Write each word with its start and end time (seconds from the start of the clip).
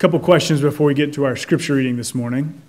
couple 0.00 0.18
questions 0.18 0.62
before 0.62 0.86
we 0.86 0.94
get 0.94 1.12
to 1.12 1.26
our 1.26 1.36
scripture 1.36 1.74
reading 1.74 1.98
this 1.98 2.14
morning. 2.14 2.62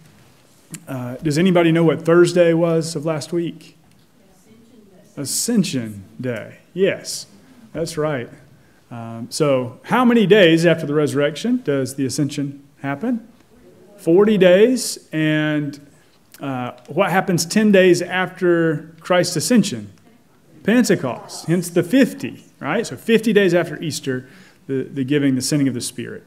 Uh, 0.86 1.16
does 1.24 1.38
anybody 1.38 1.72
know 1.72 1.82
what 1.82 2.02
Thursday 2.02 2.54
was 2.54 2.94
of 2.94 3.06
last 3.06 3.32
week? 3.32 3.78
Ascension 5.16 6.04
Day. 6.20 6.58
Yes, 6.74 7.28
that's 7.72 7.98
right. 7.98 8.30
Um, 8.92 9.28
so, 9.32 9.80
how 9.84 10.04
many 10.04 10.28
days 10.28 10.66
after 10.66 10.86
the 10.86 10.94
resurrection 10.94 11.62
does 11.64 11.96
the 11.96 12.06
ascension 12.06 12.68
happen? 12.82 13.26
40 13.96 14.38
days. 14.38 15.08
And 15.14 15.80
uh, 16.42 16.74
what 16.88 17.12
happens 17.12 17.46
10 17.46 17.72
days 17.72 18.02
after 18.02 18.94
Christ's 19.00 19.38
ascension? 19.38 19.94
Pentecost, 20.64 21.46
hence 21.46 21.70
the 21.70 21.82
50, 21.82 22.44
right? 22.60 22.86
So 22.86 22.98
50 22.98 23.32
days 23.32 23.54
after 23.54 23.82
Easter, 23.82 24.28
the, 24.68 24.84
the 24.84 25.06
giving, 25.06 25.36
the 25.36 25.42
sending 25.42 25.70
of 25.70 25.74
the 25.74 25.80
Spirit. 25.80 26.26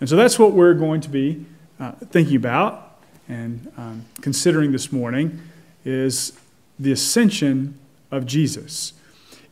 And 0.00 0.08
so 0.08 0.16
that's 0.16 0.38
what 0.38 0.52
we're 0.52 0.74
going 0.74 1.00
to 1.02 1.08
be 1.08 1.46
uh, 1.80 1.92
thinking 1.92 2.36
about 2.36 2.98
and 3.28 3.72
um, 3.76 4.04
considering 4.20 4.72
this 4.72 4.92
morning 4.92 5.40
is 5.84 6.32
the 6.78 6.92
ascension 6.92 7.78
of 8.10 8.26
Jesus. 8.26 8.92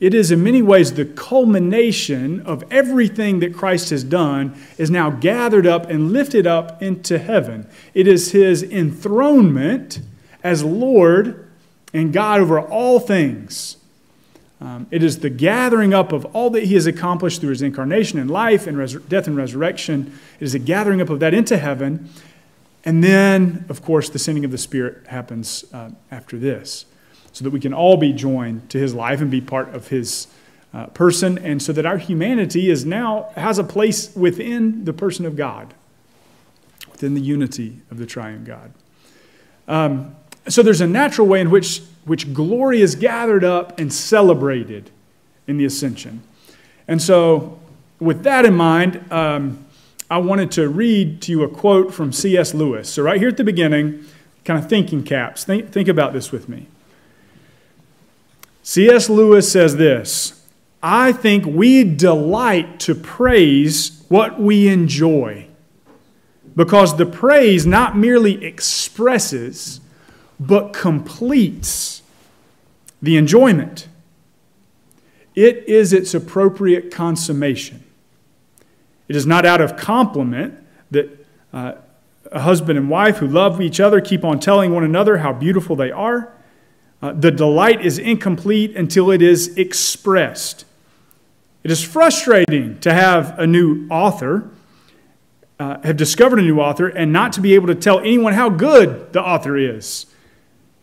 It 0.00 0.14
is 0.14 0.32
in 0.32 0.42
many 0.42 0.62
ways 0.62 0.92
the 0.92 1.04
culmination 1.04 2.40
of 2.40 2.64
everything 2.72 3.38
that 3.38 3.54
Christ 3.54 3.90
has 3.90 4.02
done 4.02 4.60
is 4.76 4.90
now 4.90 5.10
gathered 5.10 5.66
up 5.66 5.88
and 5.88 6.12
lifted 6.12 6.44
up 6.44 6.82
into 6.82 7.18
heaven. 7.18 7.68
It 7.94 8.08
is 8.08 8.32
his 8.32 8.64
enthronement 8.64 10.00
as 10.42 10.64
Lord 10.64 11.48
and 11.94 12.12
God 12.12 12.40
over 12.40 12.60
all 12.60 12.98
things. 12.98 13.76
Um, 14.62 14.86
it 14.92 15.02
is 15.02 15.18
the 15.18 15.28
gathering 15.28 15.92
up 15.92 16.12
of 16.12 16.24
all 16.26 16.48
that 16.50 16.62
he 16.62 16.74
has 16.74 16.86
accomplished 16.86 17.40
through 17.40 17.50
his 17.50 17.62
incarnation 17.62 18.20
and 18.20 18.30
life 18.30 18.68
and 18.68 19.08
death 19.08 19.26
and 19.26 19.36
resurrection. 19.36 20.16
It 20.38 20.44
is 20.44 20.54
a 20.54 20.60
gathering 20.60 21.00
up 21.00 21.10
of 21.10 21.18
that 21.18 21.34
into 21.34 21.58
heaven. 21.58 22.08
And 22.84 23.02
then, 23.02 23.64
of 23.68 23.82
course, 23.82 24.08
the 24.08 24.20
sending 24.20 24.44
of 24.44 24.52
the 24.52 24.58
Spirit 24.58 25.08
happens 25.08 25.64
uh, 25.72 25.90
after 26.12 26.38
this, 26.38 26.86
so 27.32 27.42
that 27.42 27.50
we 27.50 27.58
can 27.58 27.74
all 27.74 27.96
be 27.96 28.12
joined 28.12 28.70
to 28.70 28.78
his 28.78 28.94
life 28.94 29.20
and 29.20 29.32
be 29.32 29.40
part 29.40 29.74
of 29.74 29.88
his 29.88 30.28
uh, 30.72 30.86
person, 30.86 31.38
and 31.38 31.60
so 31.60 31.72
that 31.72 31.84
our 31.84 31.98
humanity 31.98 32.70
is 32.70 32.86
now 32.86 33.30
has 33.34 33.58
a 33.58 33.64
place 33.64 34.14
within 34.14 34.84
the 34.84 34.92
person 34.92 35.26
of 35.26 35.34
God, 35.34 35.74
within 36.92 37.14
the 37.14 37.20
unity 37.20 37.78
of 37.90 37.98
the 37.98 38.06
triune 38.06 38.44
God. 38.44 38.72
Um, 39.66 40.14
so 40.48 40.62
there's 40.62 40.80
a 40.80 40.86
natural 40.86 41.26
way 41.26 41.40
in 41.40 41.50
which 41.50 41.82
which 42.04 42.32
glory 42.32 42.80
is 42.80 42.94
gathered 42.94 43.44
up 43.44 43.78
and 43.78 43.92
celebrated 43.92 44.90
in 45.46 45.58
the 45.58 45.64
ascension. 45.64 46.22
And 46.88 47.00
so, 47.00 47.58
with 48.00 48.24
that 48.24 48.44
in 48.44 48.54
mind, 48.54 49.04
um, 49.12 49.64
I 50.10 50.18
wanted 50.18 50.50
to 50.52 50.68
read 50.68 51.22
to 51.22 51.32
you 51.32 51.42
a 51.42 51.48
quote 51.48 51.94
from 51.94 52.12
C.S. 52.12 52.54
Lewis. 52.54 52.88
So, 52.88 53.02
right 53.02 53.18
here 53.18 53.28
at 53.28 53.36
the 53.36 53.44
beginning, 53.44 54.04
kind 54.44 54.62
of 54.62 54.68
thinking 54.68 55.04
caps. 55.04 55.44
Think, 55.44 55.70
think 55.70 55.88
about 55.88 56.12
this 56.12 56.32
with 56.32 56.48
me. 56.48 56.66
C.S. 58.62 59.08
Lewis 59.08 59.50
says 59.50 59.76
this 59.76 60.42
I 60.82 61.12
think 61.12 61.46
we 61.46 61.84
delight 61.84 62.80
to 62.80 62.94
praise 62.94 64.04
what 64.08 64.40
we 64.40 64.68
enjoy 64.68 65.46
because 66.56 66.96
the 66.96 67.06
praise 67.06 67.64
not 67.66 67.96
merely 67.96 68.44
expresses, 68.44 69.80
but 70.38 70.72
completes 70.72 71.91
the 73.02 73.16
enjoyment. 73.16 73.88
It 75.34 75.68
is 75.68 75.92
its 75.92 76.14
appropriate 76.14 76.92
consummation. 76.92 77.82
It 79.08 79.16
is 79.16 79.26
not 79.26 79.44
out 79.44 79.60
of 79.60 79.76
compliment 79.76 80.58
that 80.90 81.26
uh, 81.52 81.74
a 82.30 82.40
husband 82.40 82.78
and 82.78 82.88
wife 82.88 83.18
who 83.18 83.26
love 83.26 83.60
each 83.60 83.80
other 83.80 84.00
keep 84.00 84.24
on 84.24 84.40
telling 84.40 84.72
one 84.72 84.84
another 84.84 85.18
how 85.18 85.32
beautiful 85.32 85.76
they 85.76 85.90
are. 85.90 86.32
Uh, 87.02 87.12
the 87.12 87.30
delight 87.30 87.84
is 87.84 87.98
incomplete 87.98 88.76
until 88.76 89.10
it 89.10 89.20
is 89.20 89.56
expressed. 89.56 90.64
It 91.64 91.70
is 91.70 91.82
frustrating 91.82 92.78
to 92.80 92.92
have 92.92 93.38
a 93.38 93.46
new 93.46 93.86
author, 93.88 94.48
uh, 95.58 95.80
have 95.82 95.96
discovered 95.96 96.38
a 96.38 96.42
new 96.42 96.60
author, 96.60 96.88
and 96.88 97.12
not 97.12 97.32
to 97.34 97.40
be 97.40 97.54
able 97.54 97.66
to 97.68 97.74
tell 97.74 97.98
anyone 98.00 98.34
how 98.34 98.48
good 98.48 99.12
the 99.12 99.20
author 99.20 99.56
is. 99.56 100.06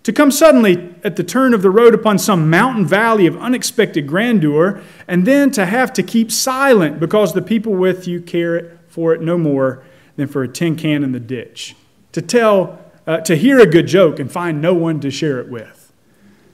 To 0.03 0.13
come 0.13 0.31
suddenly 0.31 0.95
at 1.03 1.17
the 1.17 1.23
turn 1.23 1.53
of 1.53 1.61
the 1.61 1.69
road 1.69 1.93
upon 1.93 2.19
some 2.19 2.49
mountain 2.49 2.85
valley 2.85 3.27
of 3.27 3.37
unexpected 3.37 4.07
grandeur, 4.07 4.81
and 5.07 5.25
then 5.25 5.51
to 5.51 5.65
have 5.65 5.91
to 5.93 6.03
keep 6.03 6.31
silent 6.31 6.99
because 6.99 7.33
the 7.33 7.41
people 7.41 7.73
with 7.73 8.07
you 8.07 8.21
care 8.21 8.79
for 8.87 9.13
it 9.13 9.21
no 9.21 9.37
more 9.37 9.83
than 10.15 10.27
for 10.27 10.43
a 10.43 10.47
tin 10.47 10.75
can 10.75 11.03
in 11.03 11.11
the 11.11 11.19
ditch. 11.19 11.75
To 12.13 12.21
tell, 12.21 12.79
uh, 13.05 13.17
to 13.21 13.35
hear 13.35 13.59
a 13.59 13.65
good 13.65 13.87
joke 13.87 14.19
and 14.19 14.31
find 14.31 14.61
no 14.61 14.73
one 14.73 14.99
to 15.01 15.11
share 15.11 15.39
it 15.39 15.49
with. 15.49 15.91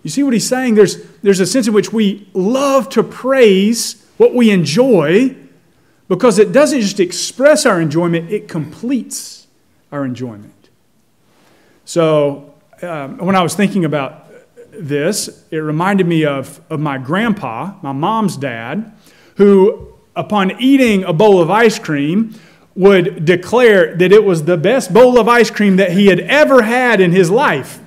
You 0.04 0.10
see 0.10 0.24
what 0.24 0.34
he's 0.34 0.48
saying? 0.48 0.76
There's, 0.76 1.04
there's 1.22 1.40
a 1.40 1.46
sense 1.46 1.68
in 1.68 1.74
which 1.74 1.94
we 1.94 2.30
love 2.34 2.90
to 2.90 3.04
praise 3.04 4.06
what 4.18 4.36
we 4.36 4.52
enjoy 4.52 5.36
because 6.08 6.38
it 6.38 6.52
doesn't 6.52 6.82
just 6.82 7.00
express 7.00 7.66
our 7.66 7.82
enjoyment, 7.82 8.32
it 8.32 8.48
completes 8.48 9.48
our 9.92 10.06
enjoyment. 10.06 10.70
So, 11.86 12.55
um, 12.82 13.18
when 13.18 13.36
I 13.36 13.42
was 13.42 13.56
thinking 13.56 13.86
about 13.86 14.28
this, 14.72 15.44
it 15.52 15.58
reminded 15.58 16.08
me 16.08 16.26
of, 16.26 16.60
of 16.70 16.80
my 16.80 16.98
grandpa, 16.98 17.74
my 17.82 17.92
mom's 17.92 18.38
dad, 18.38 18.94
who, 19.38 19.94
upon 20.16 20.60
eating 20.60 21.04
a 21.04 21.14
bowl 21.14 21.42
of 21.42 21.50
ice 21.50 21.80
cream, 21.80 22.36
would 22.76 23.24
declare 23.24 23.96
that 23.96 24.12
it 24.12 24.24
was 24.24 24.44
the 24.44 24.58
best 24.58 24.94
bowl 24.94 25.18
of 25.18 25.28
ice 25.28 25.50
cream 25.50 25.78
that 25.78 25.92
he 25.92 26.08
had 26.08 26.20
ever 26.22 26.62
had 26.62 27.00
in 27.00 27.12
his 27.12 27.32
life 27.32 27.80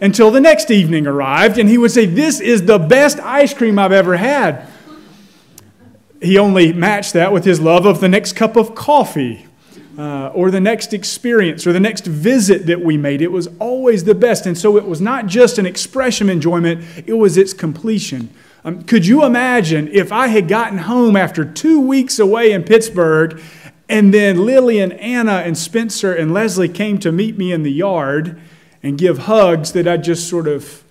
until 0.00 0.30
the 0.30 0.40
next 0.40 0.70
evening 0.70 1.06
arrived, 1.06 1.58
and 1.58 1.68
he 1.68 1.78
would 1.78 1.90
say, 1.90 2.06
This 2.06 2.40
is 2.40 2.66
the 2.66 2.78
best 2.78 3.18
ice 3.20 3.54
cream 3.54 3.78
I've 3.78 3.92
ever 3.92 4.16
had. 4.16 4.68
He 6.22 6.38
only 6.38 6.72
matched 6.72 7.12
that 7.14 7.32
with 7.32 7.44
his 7.44 7.60
love 7.60 7.86
of 7.86 8.00
the 8.00 8.08
next 8.08 8.34
cup 8.34 8.56
of 8.56 8.74
coffee 8.74 9.46
uh, 9.98 10.28
or 10.34 10.50
the 10.50 10.60
next 10.60 10.92
experience 10.92 11.66
or 11.66 11.72
the 11.72 11.80
next 11.80 12.06
visit 12.06 12.66
that 12.66 12.80
we 12.80 12.96
made. 12.96 13.22
It 13.22 13.32
was 13.32 13.48
always 13.58 14.04
the 14.04 14.14
best. 14.14 14.46
And 14.46 14.56
so 14.56 14.76
it 14.76 14.86
was 14.86 15.00
not 15.00 15.26
just 15.26 15.58
an 15.58 15.66
expression 15.66 16.28
of 16.28 16.32
enjoyment, 16.32 16.84
it 17.06 17.14
was 17.14 17.36
its 17.36 17.52
completion. 17.52 18.30
Um, 18.64 18.82
could 18.82 19.06
you 19.06 19.24
imagine 19.24 19.88
if 19.88 20.10
I 20.10 20.28
had 20.28 20.48
gotten 20.48 20.78
home 20.78 21.16
after 21.16 21.44
two 21.44 21.80
weeks 21.80 22.18
away 22.18 22.52
in 22.52 22.64
Pittsburgh 22.64 23.40
and 23.88 24.14
then 24.14 24.46
Lily 24.46 24.78
and 24.78 24.94
Anna 24.94 25.42
and 25.44 25.56
Spencer 25.56 26.14
and 26.14 26.32
Leslie 26.32 26.68
came 26.68 26.98
to 27.00 27.12
meet 27.12 27.36
me 27.36 27.52
in 27.52 27.62
the 27.62 27.72
yard 27.72 28.40
and 28.82 28.96
give 28.96 29.18
hugs 29.18 29.72
that 29.72 29.86
I 29.86 29.98
just 29.98 30.28
sort 30.28 30.48
of 30.48 30.82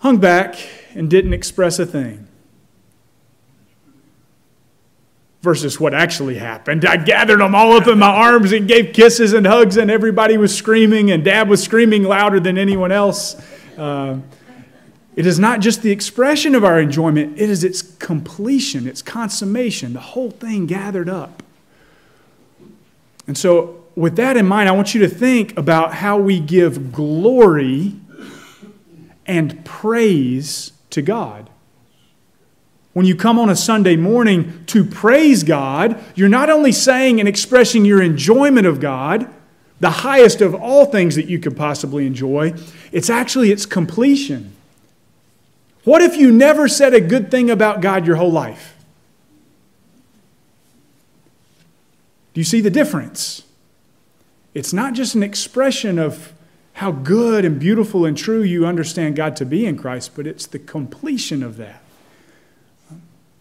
hung 0.00 0.18
back 0.18 0.56
and 0.94 1.10
didn't 1.10 1.34
express 1.34 1.78
a 1.78 1.86
thing? 1.86 2.28
Versus 5.44 5.78
what 5.78 5.92
actually 5.92 6.36
happened. 6.36 6.86
I 6.86 6.96
gathered 6.96 7.38
them 7.40 7.54
all 7.54 7.74
up 7.74 7.86
in 7.86 7.98
my 7.98 8.08
arms 8.08 8.50
and 8.52 8.66
gave 8.66 8.94
kisses 8.94 9.34
and 9.34 9.46
hugs, 9.46 9.76
and 9.76 9.90
everybody 9.90 10.38
was 10.38 10.56
screaming, 10.56 11.10
and 11.10 11.22
dad 11.22 11.50
was 11.50 11.62
screaming 11.62 12.02
louder 12.02 12.40
than 12.40 12.56
anyone 12.56 12.90
else. 12.90 13.36
Uh, 13.76 14.18
it 15.14 15.26
is 15.26 15.38
not 15.38 15.60
just 15.60 15.82
the 15.82 15.92
expression 15.92 16.54
of 16.54 16.64
our 16.64 16.80
enjoyment, 16.80 17.38
it 17.38 17.50
is 17.50 17.62
its 17.62 17.82
completion, 17.82 18.88
its 18.88 19.02
consummation, 19.02 19.92
the 19.92 20.00
whole 20.00 20.30
thing 20.30 20.64
gathered 20.64 21.10
up. 21.10 21.42
And 23.26 23.36
so, 23.36 23.84
with 23.94 24.16
that 24.16 24.38
in 24.38 24.46
mind, 24.46 24.70
I 24.70 24.72
want 24.72 24.94
you 24.94 25.00
to 25.02 25.08
think 25.08 25.56
about 25.58 25.94
how 25.94 26.16
we 26.16 26.40
give 26.40 26.90
glory 26.90 27.94
and 29.26 29.62
praise 29.64 30.72
to 30.90 31.02
God. 31.02 31.50
When 32.94 33.06
you 33.06 33.16
come 33.16 33.40
on 33.40 33.50
a 33.50 33.56
Sunday 33.56 33.96
morning 33.96 34.64
to 34.66 34.84
praise 34.84 35.42
God, 35.42 36.02
you're 36.14 36.28
not 36.28 36.48
only 36.48 36.70
saying 36.70 37.18
and 37.18 37.28
expressing 37.28 37.84
your 37.84 38.00
enjoyment 38.00 38.68
of 38.68 38.80
God, 38.80 39.28
the 39.80 39.90
highest 39.90 40.40
of 40.40 40.54
all 40.54 40.86
things 40.86 41.16
that 41.16 41.26
you 41.26 41.40
could 41.40 41.56
possibly 41.56 42.06
enjoy, 42.06 42.54
it's 42.92 43.10
actually 43.10 43.50
its 43.50 43.66
completion. 43.66 44.52
What 45.82 46.02
if 46.02 46.16
you 46.16 46.30
never 46.30 46.68
said 46.68 46.94
a 46.94 47.00
good 47.00 47.32
thing 47.32 47.50
about 47.50 47.80
God 47.80 48.06
your 48.06 48.16
whole 48.16 48.32
life? 48.32 48.76
Do 52.32 52.40
you 52.40 52.44
see 52.44 52.60
the 52.60 52.70
difference? 52.70 53.42
It's 54.54 54.72
not 54.72 54.94
just 54.94 55.16
an 55.16 55.24
expression 55.24 55.98
of 55.98 56.32
how 56.74 56.92
good 56.92 57.44
and 57.44 57.58
beautiful 57.58 58.04
and 58.04 58.16
true 58.16 58.42
you 58.42 58.66
understand 58.66 59.16
God 59.16 59.34
to 59.36 59.44
be 59.44 59.66
in 59.66 59.76
Christ, 59.76 60.12
but 60.14 60.28
it's 60.28 60.46
the 60.46 60.60
completion 60.60 61.42
of 61.42 61.56
that 61.56 61.83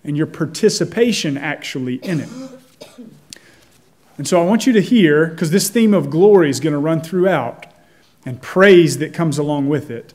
and 0.04 0.18
your 0.18 0.28
participation 0.28 1.38
actually 1.38 1.96
in 1.96 2.20
it. 2.20 2.30
And 4.18 4.28
so 4.28 4.42
I 4.42 4.46
want 4.46 4.68
you 4.68 4.74
to 4.74 4.82
hear, 4.82 5.28
because 5.28 5.52
this 5.52 5.70
theme 5.70 5.94
of 5.94 6.10
glory 6.10 6.50
is 6.50 6.60
going 6.60 6.74
to 6.74 6.80
run 6.80 7.02
throughout 7.02 7.66
and 8.26 8.42
praise 8.42 9.00
that 9.00 9.14
comes 9.14 9.38
along 9.38 9.70
with 9.70 9.90
it. 9.90 10.14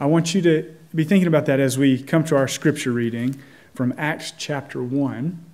I 0.00 0.06
want 0.06 0.34
you 0.34 0.40
to 0.42 0.74
be 0.94 1.04
thinking 1.04 1.28
about 1.28 1.46
that 1.46 1.60
as 1.60 1.76
we 1.76 2.02
come 2.02 2.24
to 2.24 2.36
our 2.36 2.48
scripture 2.48 2.92
reading 2.92 3.38
from 3.74 3.92
Acts 3.98 4.32
chapter 4.36 4.82
1, 4.82 5.44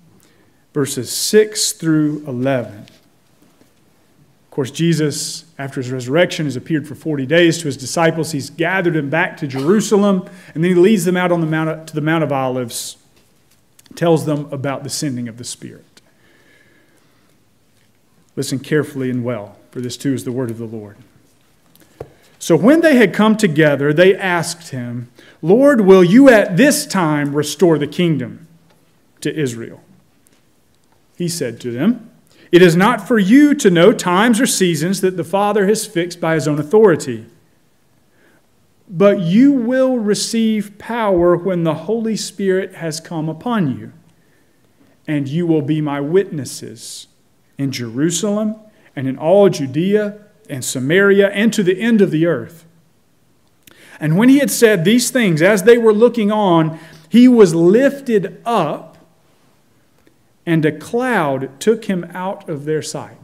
verses 0.73 1.11
6 1.11 1.73
through 1.73 2.23
11. 2.25 2.79
Of 2.79 4.51
course, 4.51 4.71
Jesus, 4.71 5.45
after 5.57 5.81
his 5.81 5.91
resurrection, 5.91 6.45
has 6.45 6.55
appeared 6.55 6.87
for 6.87 6.95
40 6.95 7.25
days 7.25 7.57
to 7.57 7.65
his 7.65 7.75
disciples. 7.75 8.31
He's 8.31 8.49
gathered 8.49 8.93
them 8.93 9.09
back 9.09 9.35
to 9.37 9.47
Jerusalem, 9.47 10.29
and 10.53 10.63
then 10.63 10.71
he 10.71 10.75
leads 10.75 11.05
them 11.05 11.17
out 11.17 11.31
on 11.31 11.41
the 11.41 11.47
Mount, 11.47 11.87
to 11.87 11.95
the 11.95 12.01
Mount 12.01 12.23
of 12.23 12.31
Olives, 12.31 12.97
tells 13.95 14.25
them 14.25 14.47
about 14.51 14.83
the 14.83 14.89
sending 14.89 15.27
of 15.27 15.37
the 15.37 15.43
Spirit. 15.43 16.01
Listen 18.35 18.59
carefully 18.59 19.09
and 19.09 19.23
well, 19.23 19.57
for 19.71 19.81
this 19.81 19.97
too 19.97 20.13
is 20.13 20.23
the 20.23 20.31
word 20.31 20.49
of 20.49 20.57
the 20.57 20.65
Lord. 20.65 20.97
So 22.39 22.57
when 22.57 22.81
they 22.81 22.97
had 22.97 23.13
come 23.13 23.37
together, 23.37 23.93
they 23.93 24.15
asked 24.15 24.71
him, 24.71 25.09
Lord, 25.41 25.81
will 25.81 26.03
you 26.03 26.29
at 26.29 26.57
this 26.57 26.85
time 26.85 27.33
restore 27.33 27.77
the 27.77 27.87
kingdom 27.87 28.47
to 29.21 29.33
Israel? 29.33 29.81
He 31.17 31.29
said 31.29 31.61
to 31.61 31.71
them, 31.71 32.11
It 32.51 32.61
is 32.61 32.75
not 32.75 33.07
for 33.07 33.17
you 33.17 33.53
to 33.55 33.69
know 33.69 33.93
times 33.93 34.41
or 34.41 34.45
seasons 34.45 34.99
that 35.01 35.15
the 35.15 35.23
Father 35.23 35.67
has 35.67 35.85
fixed 35.85 36.19
by 36.19 36.33
his 36.33 36.47
own 36.47 36.59
authority. 36.59 37.25
But 38.89 39.21
you 39.21 39.53
will 39.53 39.97
receive 39.97 40.77
power 40.77 41.35
when 41.35 41.63
the 41.63 41.73
Holy 41.73 42.15
Spirit 42.15 42.75
has 42.75 42.99
come 42.99 43.29
upon 43.29 43.79
you, 43.79 43.93
and 45.07 45.27
you 45.27 45.47
will 45.47 45.61
be 45.61 45.81
my 45.81 46.01
witnesses 46.01 47.07
in 47.57 47.71
Jerusalem 47.71 48.55
and 48.95 49.07
in 49.07 49.17
all 49.17 49.49
Judea 49.49 50.19
and 50.49 50.63
Samaria 50.63 51.29
and 51.29 51.53
to 51.53 51.63
the 51.63 51.79
end 51.79 52.01
of 52.01 52.11
the 52.11 52.25
earth. 52.25 52.65
And 53.99 54.17
when 54.17 54.27
he 54.27 54.39
had 54.39 54.51
said 54.51 54.83
these 54.83 55.11
things, 55.11 55.41
as 55.41 55.63
they 55.63 55.77
were 55.77 55.93
looking 55.93 56.31
on, 56.31 56.79
he 57.09 57.27
was 57.27 57.55
lifted 57.55 58.41
up, 58.45 58.97
and 60.45 60.65
a 60.65 60.77
cloud 60.77 61.59
took 61.59 61.85
him 61.85 62.03
out 62.13 62.49
of 62.49 62.65
their 62.65 62.81
sight. 62.81 63.17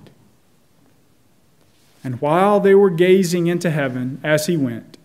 And 2.04 2.22
while 2.22 2.60
they 2.62 2.74
were 2.74 2.92
gazing 2.92 3.48
into 3.48 3.70
heaven 3.72 4.22
as 4.24 4.46
he 4.46 4.56
went, 4.56 4.99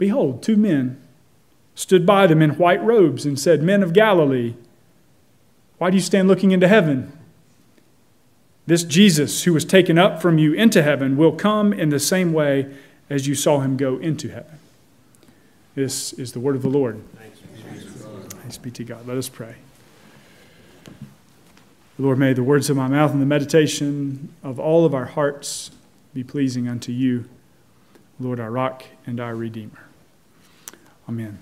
behold, 0.00 0.42
two 0.42 0.56
men 0.56 1.00
stood 1.76 2.04
by 2.04 2.26
them 2.26 2.42
in 2.42 2.50
white 2.52 2.82
robes 2.82 3.24
and 3.24 3.38
said, 3.38 3.62
Men 3.62 3.82
of 3.82 3.92
Galilee, 3.92 4.54
why 5.78 5.90
do 5.90 5.96
you 5.96 6.02
stand 6.02 6.26
looking 6.26 6.50
into 6.50 6.66
heaven? 6.66 7.12
This 8.66 8.82
Jesus 8.82 9.44
who 9.44 9.52
was 9.52 9.64
taken 9.64 9.98
up 9.98 10.20
from 10.20 10.38
you 10.38 10.52
into 10.52 10.82
heaven 10.82 11.16
will 11.16 11.32
come 11.32 11.72
in 11.72 11.90
the 11.90 12.00
same 12.00 12.32
way 12.32 12.74
as 13.08 13.28
you 13.28 13.34
saw 13.34 13.60
him 13.60 13.76
go 13.76 13.98
into 13.98 14.28
heaven. 14.28 14.58
This 15.74 16.12
is 16.14 16.32
the 16.32 16.40
word 16.40 16.56
of 16.56 16.62
the 16.62 16.68
Lord. 16.68 17.02
Thanks 18.42 18.58
be 18.58 18.70
to 18.72 18.84
God. 18.84 19.06
Let 19.06 19.16
us 19.16 19.28
pray. 19.28 19.56
Lord, 21.98 22.18
may 22.18 22.32
the 22.32 22.42
words 22.42 22.70
of 22.70 22.76
my 22.76 22.88
mouth 22.88 23.12
and 23.12 23.20
the 23.20 23.26
meditation 23.26 24.34
of 24.42 24.58
all 24.58 24.86
of 24.86 24.94
our 24.94 25.04
hearts 25.04 25.70
be 26.14 26.24
pleasing 26.24 26.66
unto 26.66 26.92
you, 26.92 27.26
Lord, 28.18 28.40
our 28.40 28.50
rock 28.50 28.84
and 29.06 29.20
our 29.20 29.36
redeemer. 29.36 29.89
Amen. 31.10 31.40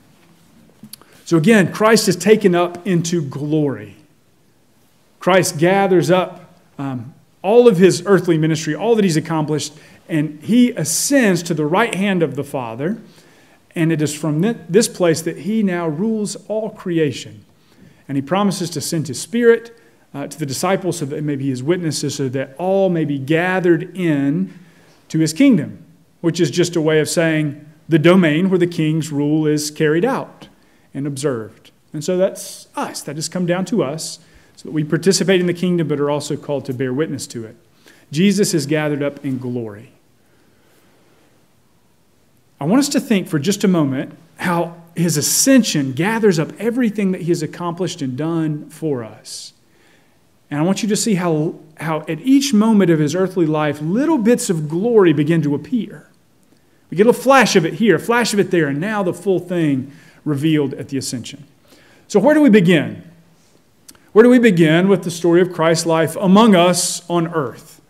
So 1.27 1.37
again, 1.37 1.71
Christ 1.75 2.09
is 2.09 2.17
taken 2.17 2.55
up 2.55 2.87
into 2.87 3.21
glory. 3.21 3.97
Christ 5.21 5.59
gathers 5.59 6.11
up 6.11 6.59
um, 6.79 7.13
all 7.43 7.69
of 7.69 7.77
his 7.77 8.03
earthly 8.07 8.39
ministry, 8.39 8.75
all 8.75 8.95
that 8.95 9.05
he's 9.05 9.19
accomplished, 9.19 9.75
and 10.09 10.43
he 10.43 10.71
ascends 10.71 11.43
to 11.43 11.53
the 11.53 11.67
right 11.67 11.95
hand 11.95 12.23
of 12.23 12.35
the 12.35 12.45
Father. 12.45 12.97
And 13.75 13.93
it 13.93 14.01
is 14.01 14.15
from 14.15 14.41
this 14.41 14.89
place 14.89 15.21
that 15.21 15.41
he 15.41 15.63
now 15.63 15.87
rules 15.87 16.37
all 16.47 16.71
creation. 16.71 17.45
And 18.09 18.17
he 18.17 18.23
promises 18.23 18.71
to 18.71 18.81
send 18.81 19.07
his 19.09 19.21
Spirit 19.21 19.79
uh, 20.15 20.29
to 20.29 20.39
the 20.39 20.47
disciples 20.47 21.01
so 21.01 21.05
that 21.05 21.15
they 21.15 21.21
may 21.21 21.37
be 21.37 21.51
his 21.51 21.63
witnesses, 21.63 22.15
so 22.15 22.31
that 22.31 22.55
all 22.57 22.89
may 22.89 23.05
be 23.05 23.19
gathered 23.19 23.95
in 23.95 24.59
to 25.09 25.19
his 25.19 25.35
kingdom, 25.35 25.85
which 26.23 26.41
is 26.41 26.51
just 26.51 26.75
a 26.75 26.81
way 26.81 27.01
of 27.01 27.09
saying 27.11 27.68
the 27.89 27.99
domain 27.99 28.51
where 28.51 28.59
the 28.59 28.67
king's 28.67 29.11
rule 29.11 29.47
is 29.47 29.71
carried 29.71 30.05
out 30.05 30.49
and 30.93 31.07
observed. 31.07 31.71
And 31.93 32.05
so 32.05 32.17
that's 32.17 32.69
us. 32.77 33.03
That 33.03 33.17
has 33.17 33.29
come 33.29 33.47
down 33.47 33.65
to 33.67 33.83
us 33.83 34.19
so 34.57 34.69
that 34.69 34.73
we 34.73 34.85
participate 34.85 35.41
in 35.41 35.47
the 35.47 35.55
kingdom 35.55 35.89
but 35.89 36.01
are 36.01 36.11
also 36.11 36.37
called 36.37 36.65
to 36.67 36.75
bear 36.75 36.93
witness 36.93 37.27
to 37.29 37.47
it. 37.47 37.57
Jesus 38.11 38.55
is 38.55 38.67
gathered 38.67 39.03
up 39.03 39.25
in 39.25 39.39
glory. 39.39 39.93
I 42.61 42.65
want 42.65 42.81
us 42.81 42.89
to 42.91 43.01
think 43.01 43.29
for 43.29 43.39
just 43.39 43.65
a 43.65 43.69
moment 43.69 44.17
how 44.37 44.83
his 44.97 45.17
ascension 45.17 45.93
gathers 45.93 46.39
up 46.39 46.51
everything 46.59 47.13
that 47.13 47.23
he 47.23 47.29
has 47.29 47.43
accomplished 47.43 48.03
and 48.03 48.17
done 48.17 48.69
for 48.69 49.05
us. 49.05 49.53
And 50.51 50.59
I 50.59 50.63
want 50.65 50.83
you 50.83 50.89
to 50.89 50.97
see 50.97 51.15
how, 51.15 51.55
how 51.79 52.01
at 52.09 52.21
each 52.21 52.53
moment 52.53 52.91
of 52.91 52.99
his 52.99 53.15
earthly 53.15 53.47
life, 53.47 53.81
little 53.81 54.19
bits 54.19 54.51
of 54.51 54.69
glory 54.69 55.13
begin 55.13 55.43
to 55.43 55.55
appear. 55.55 56.09
We 56.91 56.97
get 56.97 57.07
a 57.07 57.13
flash 57.13 57.55
of 57.57 57.67
it 57.67 57.75
here, 57.75 57.97
a 57.97 58.01
flash 58.01 58.33
of 58.33 58.39
it 58.39 58.51
there, 58.51 58.69
and 58.69 58.81
now 58.81 59.03
the 59.03 59.13
full 59.13 59.41
thing 59.41 59.93
revealed 60.25 60.75
at 60.75 60.89
the 60.89 60.99
ascension. 60.99 61.47
So, 62.07 62.19
where 62.19 62.35
do 62.35 62.41
we 62.41 62.51
begin? 62.51 63.03
Where 64.13 64.23
do 64.23 64.31
we 64.31 64.39
begin 64.39 64.89
with 64.89 65.05
the 65.05 65.11
story 65.11 65.43
of 65.43 65.53
Christ's 65.53 65.87
life 65.87 66.17
among 66.17 66.55
us 66.55 67.09
on 67.11 67.29
earth? 67.29 67.81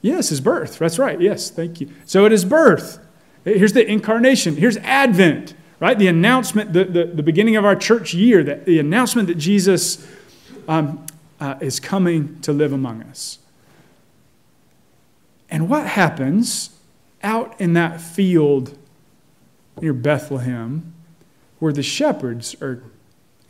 Yes, 0.00 0.30
his 0.30 0.40
birth. 0.40 0.78
That's 0.78 0.98
right. 0.98 1.20
Yes, 1.20 1.50
thank 1.50 1.80
you. 1.80 1.90
So, 2.06 2.24
at 2.24 2.32
his 2.32 2.44
birth, 2.44 2.98
here's 3.44 3.74
the 3.74 3.86
incarnation, 3.86 4.56
here's 4.56 4.78
Advent, 4.78 5.54
right? 5.80 5.98
The 5.98 6.08
announcement, 6.08 6.72
the, 6.72 6.84
the, 6.84 7.04
the 7.04 7.22
beginning 7.22 7.56
of 7.56 7.64
our 7.64 7.76
church 7.76 8.14
year, 8.14 8.42
that 8.44 8.64
the 8.64 8.78
announcement 8.78 9.28
that 9.28 9.36
Jesus 9.36 10.06
um, 10.66 11.04
uh, 11.40 11.56
is 11.60 11.78
coming 11.78 12.40
to 12.40 12.52
live 12.52 12.72
among 12.72 13.02
us. 13.02 13.38
And 15.54 15.68
what 15.68 15.86
happens 15.86 16.70
out 17.22 17.54
in 17.60 17.74
that 17.74 18.00
field 18.00 18.76
near 19.80 19.92
Bethlehem 19.92 20.92
where 21.60 21.72
the 21.72 21.80
shepherds 21.80 22.56
are 22.60 22.82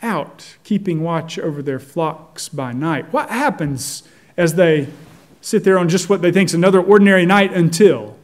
out 0.03 0.56
keeping 0.65 1.01
watch 1.03 1.39
over 1.39 1.62
their 1.62 1.79
flocks 1.79 2.51
by 2.51 2.75
night. 2.75 3.11
What 3.11 3.31
happens 3.31 4.03
as 4.37 4.56
they 4.56 4.89
sit 5.41 5.65
there 5.65 5.79
on 5.79 5.89
just 5.89 6.11
what 6.11 6.21
they 6.21 6.31
think 6.31 6.51
is 6.51 6.55
another 6.55 6.79
ordinary 6.79 7.25
night 7.25 7.55
until? 7.55 8.19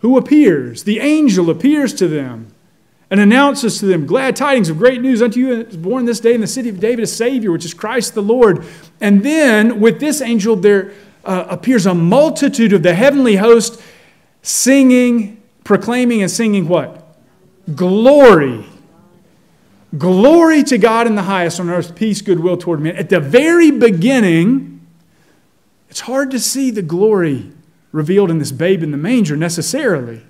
Who 0.00 0.16
appears? 0.16 0.84
The 0.84 1.00
angel 1.00 1.50
appears 1.50 1.92
to 1.96 2.08
them 2.08 2.54
and 3.10 3.20
announces 3.20 3.80
to 3.80 3.84
them 3.84 4.06
glad 4.06 4.34
tidings 4.34 4.70
of 4.70 4.78
great 4.78 5.02
news 5.02 5.20
unto 5.20 5.38
you 5.38 5.60
is 5.60 5.76
born 5.76 6.06
this 6.06 6.20
day 6.20 6.32
in 6.32 6.40
the 6.40 6.46
city 6.46 6.70
of 6.70 6.80
David 6.80 7.02
a 7.02 7.06
Savior, 7.06 7.52
which 7.52 7.66
is 7.66 7.74
Christ 7.74 8.14
the 8.14 8.22
Lord. 8.22 8.64
And 8.98 9.22
then 9.22 9.78
with 9.78 10.00
this 10.00 10.22
angel 10.22 10.56
there 10.56 10.94
uh, 11.24 11.46
appears 11.48 11.86
a 11.86 11.94
multitude 11.94 12.72
of 12.72 12.82
the 12.82 12.94
heavenly 12.94 13.36
host 13.36 13.80
singing, 14.42 15.40
proclaiming, 15.64 16.22
and 16.22 16.30
singing 16.30 16.68
what? 16.68 17.16
Glory 17.74 18.64
Glory 19.96 20.62
to 20.64 20.78
God 20.78 21.06
in 21.06 21.16
the 21.16 21.22
highest 21.22 21.60
on 21.60 21.68
earth, 21.68 21.94
peace, 21.94 22.22
goodwill 22.22 22.56
toward 22.56 22.80
men. 22.80 22.96
At 22.96 23.10
the 23.10 23.20
very 23.20 23.70
beginning, 23.70 24.80
it's 25.90 26.00
hard 26.00 26.30
to 26.30 26.40
see 26.40 26.70
the 26.70 26.82
glory 26.82 27.52
revealed 27.90 28.30
in 28.30 28.38
this 28.38 28.52
babe 28.52 28.82
in 28.82 28.90
the 28.90 28.96
manger 28.96 29.36
necessarily. 29.36 30.22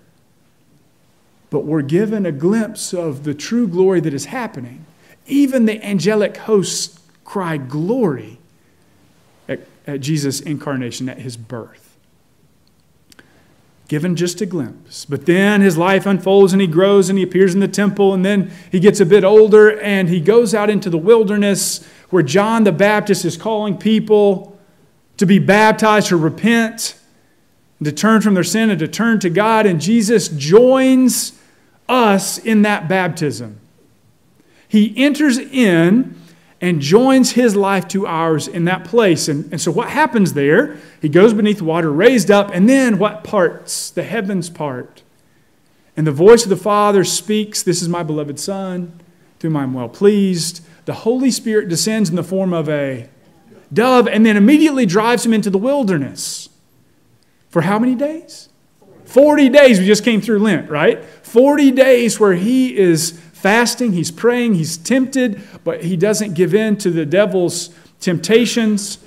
But 1.50 1.60
we're 1.60 1.82
given 1.82 2.26
a 2.26 2.32
glimpse 2.32 2.92
of 2.92 3.22
the 3.22 3.34
true 3.34 3.68
glory 3.68 4.00
that 4.00 4.12
is 4.12 4.24
happening. 4.26 4.84
Even 5.26 5.66
the 5.66 5.84
angelic 5.84 6.38
hosts 6.38 6.98
cry 7.24 7.56
glory 7.56 8.38
at, 9.86 10.00
Jesus' 10.00 10.40
incarnation, 10.40 11.08
at 11.08 11.18
his 11.18 11.36
birth 11.36 11.92
given 13.92 14.16
just 14.16 14.40
a 14.40 14.46
glimpse. 14.46 15.04
But 15.04 15.26
then 15.26 15.60
his 15.60 15.76
life 15.76 16.06
unfolds 16.06 16.54
and 16.54 16.62
he 16.62 16.66
grows 16.66 17.10
and 17.10 17.18
he 17.18 17.22
appears 17.22 17.52
in 17.52 17.60
the 17.60 17.68
temple 17.68 18.14
and 18.14 18.24
then 18.24 18.50
he 18.70 18.80
gets 18.80 19.00
a 19.00 19.04
bit 19.04 19.22
older 19.22 19.78
and 19.80 20.08
he 20.08 20.18
goes 20.18 20.54
out 20.54 20.70
into 20.70 20.88
the 20.88 20.96
wilderness 20.96 21.86
where 22.08 22.22
John 22.22 22.64
the 22.64 22.72
Baptist 22.72 23.26
is 23.26 23.36
calling 23.36 23.76
people 23.76 24.58
to 25.18 25.26
be 25.26 25.38
baptized, 25.38 26.06
to 26.06 26.16
repent, 26.16 26.98
to 27.84 27.92
turn 27.92 28.22
from 28.22 28.32
their 28.32 28.42
sin 28.42 28.70
and 28.70 28.78
to 28.78 28.88
turn 28.88 29.20
to 29.20 29.28
God. 29.28 29.66
And 29.66 29.78
Jesus 29.78 30.28
joins 30.28 31.38
us 31.86 32.38
in 32.38 32.62
that 32.62 32.88
baptism. 32.88 33.60
He 34.68 34.94
enters 34.96 35.36
in 35.36 36.18
and 36.62 36.80
joins 36.80 37.32
his 37.32 37.56
life 37.56 37.88
to 37.88 38.06
ours 38.06 38.46
in 38.46 38.64
that 38.66 38.84
place. 38.84 39.28
And, 39.28 39.50
and 39.50 39.60
so, 39.60 39.72
what 39.72 39.90
happens 39.90 40.32
there? 40.32 40.78
He 41.02 41.08
goes 41.08 41.34
beneath 41.34 41.60
water, 41.60 41.92
raised 41.92 42.30
up, 42.30 42.50
and 42.54 42.68
then 42.68 42.98
what 42.98 43.24
parts? 43.24 43.90
The 43.90 44.04
heavens 44.04 44.48
part. 44.48 45.02
And 45.96 46.06
the 46.06 46.12
voice 46.12 46.44
of 46.44 46.50
the 46.50 46.56
Father 46.56 47.02
speaks, 47.04 47.62
This 47.62 47.82
is 47.82 47.88
my 47.88 48.04
beloved 48.04 48.38
Son, 48.38 48.98
to 49.40 49.48
whom 49.48 49.56
I 49.56 49.64
am 49.64 49.74
well 49.74 49.88
pleased. 49.88 50.64
The 50.84 50.94
Holy 50.94 51.32
Spirit 51.32 51.68
descends 51.68 52.08
in 52.08 52.16
the 52.16 52.24
form 52.24 52.54
of 52.54 52.68
a 52.68 53.08
dove 53.72 54.06
and 54.06 54.24
then 54.24 54.36
immediately 54.36 54.86
drives 54.86 55.26
him 55.26 55.32
into 55.32 55.50
the 55.50 55.58
wilderness. 55.58 56.48
For 57.50 57.62
how 57.62 57.78
many 57.78 57.94
days? 57.94 58.48
40 59.04 59.48
days. 59.48 59.78
We 59.78 59.86
just 59.86 60.04
came 60.04 60.20
through 60.20 60.38
Lent, 60.38 60.70
right? 60.70 61.04
40 61.04 61.72
days 61.72 62.18
where 62.18 62.34
he 62.34 62.76
is 62.76 63.20
fasting, 63.42 63.92
he's 63.92 64.12
praying, 64.12 64.54
he's 64.54 64.76
tempted, 64.76 65.42
but 65.64 65.82
he 65.82 65.96
doesn't 65.96 66.34
give 66.34 66.54
in 66.54 66.76
to 66.76 66.90
the 66.90 67.04
devil's 67.04 67.70
temptations. 67.98 68.98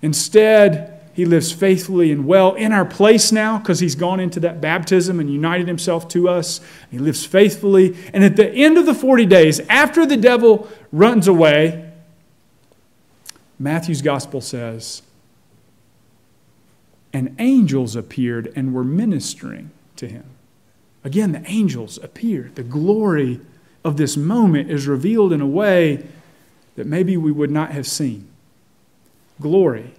Instead, 0.00 1.02
he 1.12 1.26
lives 1.26 1.52
faithfully 1.52 2.10
and 2.10 2.26
well 2.26 2.54
in 2.54 2.72
our 2.72 2.86
place 2.86 3.30
now 3.30 3.58
because 3.58 3.80
he's 3.80 3.94
gone 3.94 4.20
into 4.20 4.40
that 4.40 4.60
baptism 4.62 5.20
and 5.20 5.30
united 5.30 5.68
himself 5.68 6.08
to 6.08 6.30
us. 6.30 6.60
He 6.90 6.98
lives 6.98 7.26
faithfully. 7.26 7.94
And 8.14 8.24
at 8.24 8.36
the 8.36 8.50
end 8.50 8.78
of 8.78 8.86
the 8.86 8.94
40 8.94 9.26
days, 9.26 9.60
after 9.68 10.06
the 10.06 10.16
devil 10.16 10.68
runs 10.90 11.28
away, 11.28 11.92
Matthew's 13.58 14.02
gospel 14.02 14.40
says, 14.40 15.02
and 17.12 17.36
angels 17.38 17.94
appeared 17.94 18.50
and 18.56 18.74
were 18.74 18.82
ministering 18.82 19.70
to 19.96 20.08
him. 20.08 20.24
Again, 21.04 21.32
the 21.32 21.44
angels 21.46 21.98
appeared. 22.02 22.56
The 22.56 22.64
glory 22.64 23.40
of 23.84 23.96
this 23.96 24.16
moment 24.16 24.70
is 24.70 24.86
revealed 24.86 25.32
in 25.32 25.40
a 25.40 25.46
way 25.46 26.06
that 26.76 26.86
maybe 26.86 27.16
we 27.16 27.30
would 27.30 27.50
not 27.50 27.70
have 27.70 27.86
seen. 27.86 28.28
Glory 29.40 29.94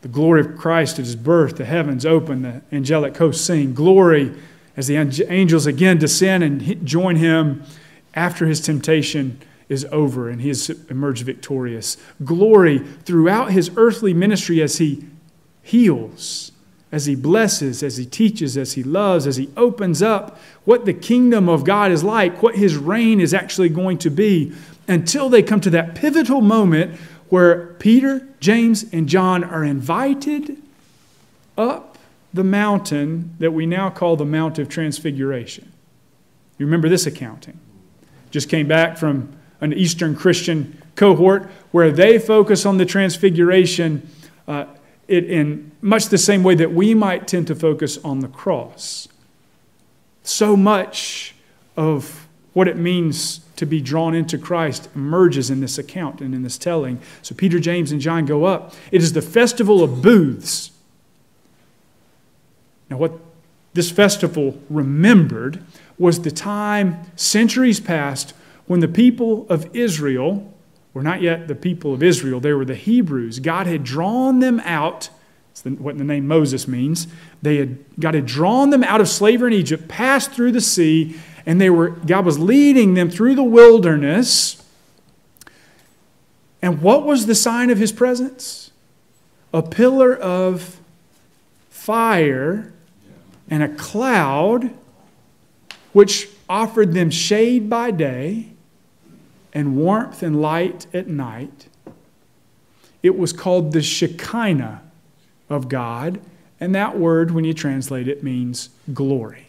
the 0.00 0.08
glory 0.08 0.40
of 0.40 0.56
Christ 0.56 0.98
at 0.98 1.04
his 1.04 1.16
birth, 1.16 1.56
the 1.56 1.64
heavens 1.64 2.06
open, 2.06 2.42
the 2.42 2.62
angelic 2.70 3.16
hosts 3.16 3.44
sing. 3.44 3.74
Glory 3.74 4.34
as 4.76 4.86
the 4.86 4.96
angels 4.96 5.66
again 5.66 5.98
descend 5.98 6.44
and 6.44 6.86
join 6.86 7.16
him 7.16 7.64
after 8.14 8.46
his 8.46 8.60
temptation 8.60 9.40
is 9.68 9.84
over 9.90 10.30
and 10.30 10.40
he 10.40 10.48
has 10.48 10.70
emerged 10.88 11.24
victorious. 11.24 11.96
Glory 12.24 12.78
throughout 12.78 13.50
his 13.50 13.70
earthly 13.76 14.14
ministry 14.14 14.62
as 14.62 14.78
he 14.78 15.04
heals, 15.62 16.52
as 16.90 17.06
he 17.06 17.14
blesses, 17.14 17.82
as 17.82 17.96
he 17.98 18.06
teaches, 18.06 18.56
as 18.56 18.72
he 18.72 18.82
loves, 18.82 19.26
as 19.26 19.36
he 19.36 19.50
opens 19.56 20.00
up 20.00 20.38
what 20.64 20.84
the 20.86 20.94
kingdom 20.94 21.48
of 21.48 21.64
God 21.64 21.90
is 21.92 22.02
like, 22.02 22.42
what 22.42 22.56
his 22.56 22.76
reign 22.76 23.20
is 23.20 23.34
actually 23.34 23.68
going 23.68 23.98
to 23.98 24.10
be, 24.10 24.52
until 24.86 25.28
they 25.28 25.42
come 25.42 25.60
to 25.60 25.70
that 25.70 25.94
pivotal 25.94 26.40
moment 26.40 26.98
where 27.28 27.74
Peter, 27.74 28.26
James, 28.40 28.86
and 28.92 29.06
John 29.08 29.44
are 29.44 29.64
invited 29.64 30.62
up 31.58 31.98
the 32.32 32.44
mountain 32.44 33.34
that 33.38 33.52
we 33.52 33.66
now 33.66 33.90
call 33.90 34.16
the 34.16 34.24
Mount 34.24 34.58
of 34.58 34.68
Transfiguration. 34.68 35.70
You 36.56 36.66
remember 36.66 36.88
this 36.88 37.06
accounting? 37.06 37.58
Just 38.30 38.48
came 38.48 38.66
back 38.66 38.96
from 38.96 39.34
an 39.60 39.72
Eastern 39.72 40.14
Christian 40.14 40.80
cohort 40.94 41.50
where 41.70 41.90
they 41.90 42.18
focus 42.18 42.64
on 42.64 42.78
the 42.78 42.86
Transfiguration 42.86 44.08
uh, 44.46 44.66
it, 45.08 45.24
in 45.24 45.72
much 45.80 46.08
the 46.08 46.18
same 46.18 46.42
way 46.42 46.54
that 46.54 46.72
we 46.72 46.94
might 46.94 47.26
tend 47.26 47.46
to 47.48 47.54
focus 47.54 47.98
on 48.04 48.20
the 48.20 48.28
cross. 48.28 49.08
So 50.22 50.56
much 50.56 51.34
of 51.76 52.28
what 52.52 52.68
it 52.68 52.76
means 52.76 53.40
to 53.56 53.66
be 53.66 53.80
drawn 53.80 54.14
into 54.14 54.38
Christ 54.38 54.88
emerges 54.94 55.50
in 55.50 55.60
this 55.60 55.78
account 55.78 56.20
and 56.20 56.34
in 56.34 56.42
this 56.42 56.58
telling. 56.58 57.00
So 57.22 57.34
Peter, 57.34 57.58
James, 57.58 57.90
and 57.90 58.00
John 58.00 58.26
go 58.26 58.44
up. 58.44 58.74
It 58.92 59.02
is 59.02 59.14
the 59.14 59.22
festival 59.22 59.82
of 59.82 60.02
booths. 60.02 60.70
Now, 62.90 62.98
what 62.98 63.12
this 63.74 63.90
festival 63.90 64.60
remembered 64.70 65.62
was 65.98 66.22
the 66.22 66.30
time 66.30 67.10
centuries 67.16 67.80
past 67.80 68.32
when 68.66 68.80
the 68.80 68.88
people 68.88 69.46
of 69.48 69.74
Israel 69.74 70.52
were 70.98 71.04
not 71.04 71.22
yet 71.22 71.46
the 71.46 71.54
people 71.54 71.94
of 71.94 72.02
Israel, 72.02 72.40
they 72.40 72.52
were 72.52 72.64
the 72.64 72.74
Hebrews. 72.74 73.38
God 73.38 73.68
had 73.68 73.84
drawn 73.84 74.40
them 74.40 74.58
out. 74.64 75.10
That's 75.54 75.78
what 75.78 75.96
the 75.96 76.02
name 76.02 76.26
Moses 76.26 76.66
means. 76.66 77.06
They 77.40 77.58
had, 77.58 77.78
God 78.00 78.14
had 78.14 78.26
drawn 78.26 78.70
them 78.70 78.82
out 78.82 79.00
of 79.00 79.08
slavery 79.08 79.54
in 79.54 79.60
Egypt, 79.60 79.86
passed 79.86 80.32
through 80.32 80.50
the 80.50 80.60
sea, 80.60 81.16
and 81.46 81.60
they 81.60 81.70
were 81.70 81.90
God 81.90 82.26
was 82.26 82.40
leading 82.40 82.94
them 82.94 83.10
through 83.10 83.36
the 83.36 83.44
wilderness. 83.44 84.60
And 86.60 86.82
what 86.82 87.04
was 87.04 87.26
the 87.26 87.34
sign 87.36 87.70
of 87.70 87.78
his 87.78 87.92
presence? 87.92 88.72
A 89.54 89.62
pillar 89.62 90.16
of 90.16 90.80
fire 91.70 92.72
and 93.48 93.62
a 93.62 93.68
cloud 93.68 94.74
which 95.92 96.28
offered 96.48 96.92
them 96.92 97.08
shade 97.10 97.70
by 97.70 97.92
day 97.92 98.48
and 99.52 99.76
warmth 99.76 100.22
and 100.22 100.40
light 100.40 100.86
at 100.92 101.08
night. 101.08 101.68
It 103.02 103.16
was 103.16 103.32
called 103.32 103.72
the 103.72 103.82
Shekinah 103.82 104.82
of 105.48 105.68
God, 105.68 106.20
and 106.60 106.74
that 106.74 106.98
word, 106.98 107.30
when 107.30 107.44
you 107.44 107.54
translate 107.54 108.08
it, 108.08 108.22
means 108.22 108.70
glory. 108.92 109.48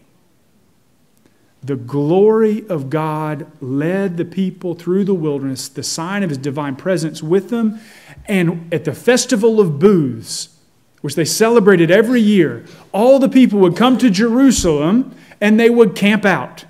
The 1.61 1.75
glory 1.75 2.65
of 2.69 2.89
God 2.89 3.51
led 3.61 4.15
the 4.17 4.25
people 4.25 4.75
through 4.75 5.03
the 5.03 5.13
wilderness, 5.13 5.67
the 5.67 5.83
sign 5.83 6.23
of 6.23 6.29
his 6.29 6.37
divine 6.37 6.75
presence 6.75 7.21
with 7.21 7.49
them. 7.49 7.79
And 8.25 8.73
at 8.73 8.85
the 8.85 8.93
festival 8.93 9.59
of 9.59 9.77
booths, 9.79 10.55
which 11.01 11.15
they 11.15 11.25
celebrated 11.25 11.91
every 11.91 12.21
year, 12.21 12.65
all 12.93 13.19
the 13.19 13.29
people 13.29 13.59
would 13.59 13.75
come 13.75 13.97
to 13.97 14.09
Jerusalem 14.09 15.15
and 15.41 15.59
they 15.59 15.69
would 15.69 15.95
camp 15.95 16.25
out. 16.25 16.65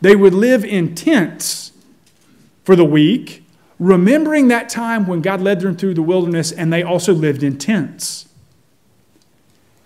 They 0.00 0.16
would 0.16 0.34
live 0.34 0.64
in 0.64 0.94
tents 0.94 1.71
for 2.64 2.76
the 2.76 2.84
week, 2.84 3.44
remembering 3.78 4.48
that 4.48 4.68
time 4.68 5.06
when 5.06 5.20
God 5.20 5.40
led 5.40 5.60
them 5.60 5.76
through 5.76 5.94
the 5.94 6.02
wilderness 6.02 6.52
and 6.52 6.72
they 6.72 6.82
also 6.82 7.12
lived 7.12 7.42
in 7.42 7.58
tents. 7.58 8.28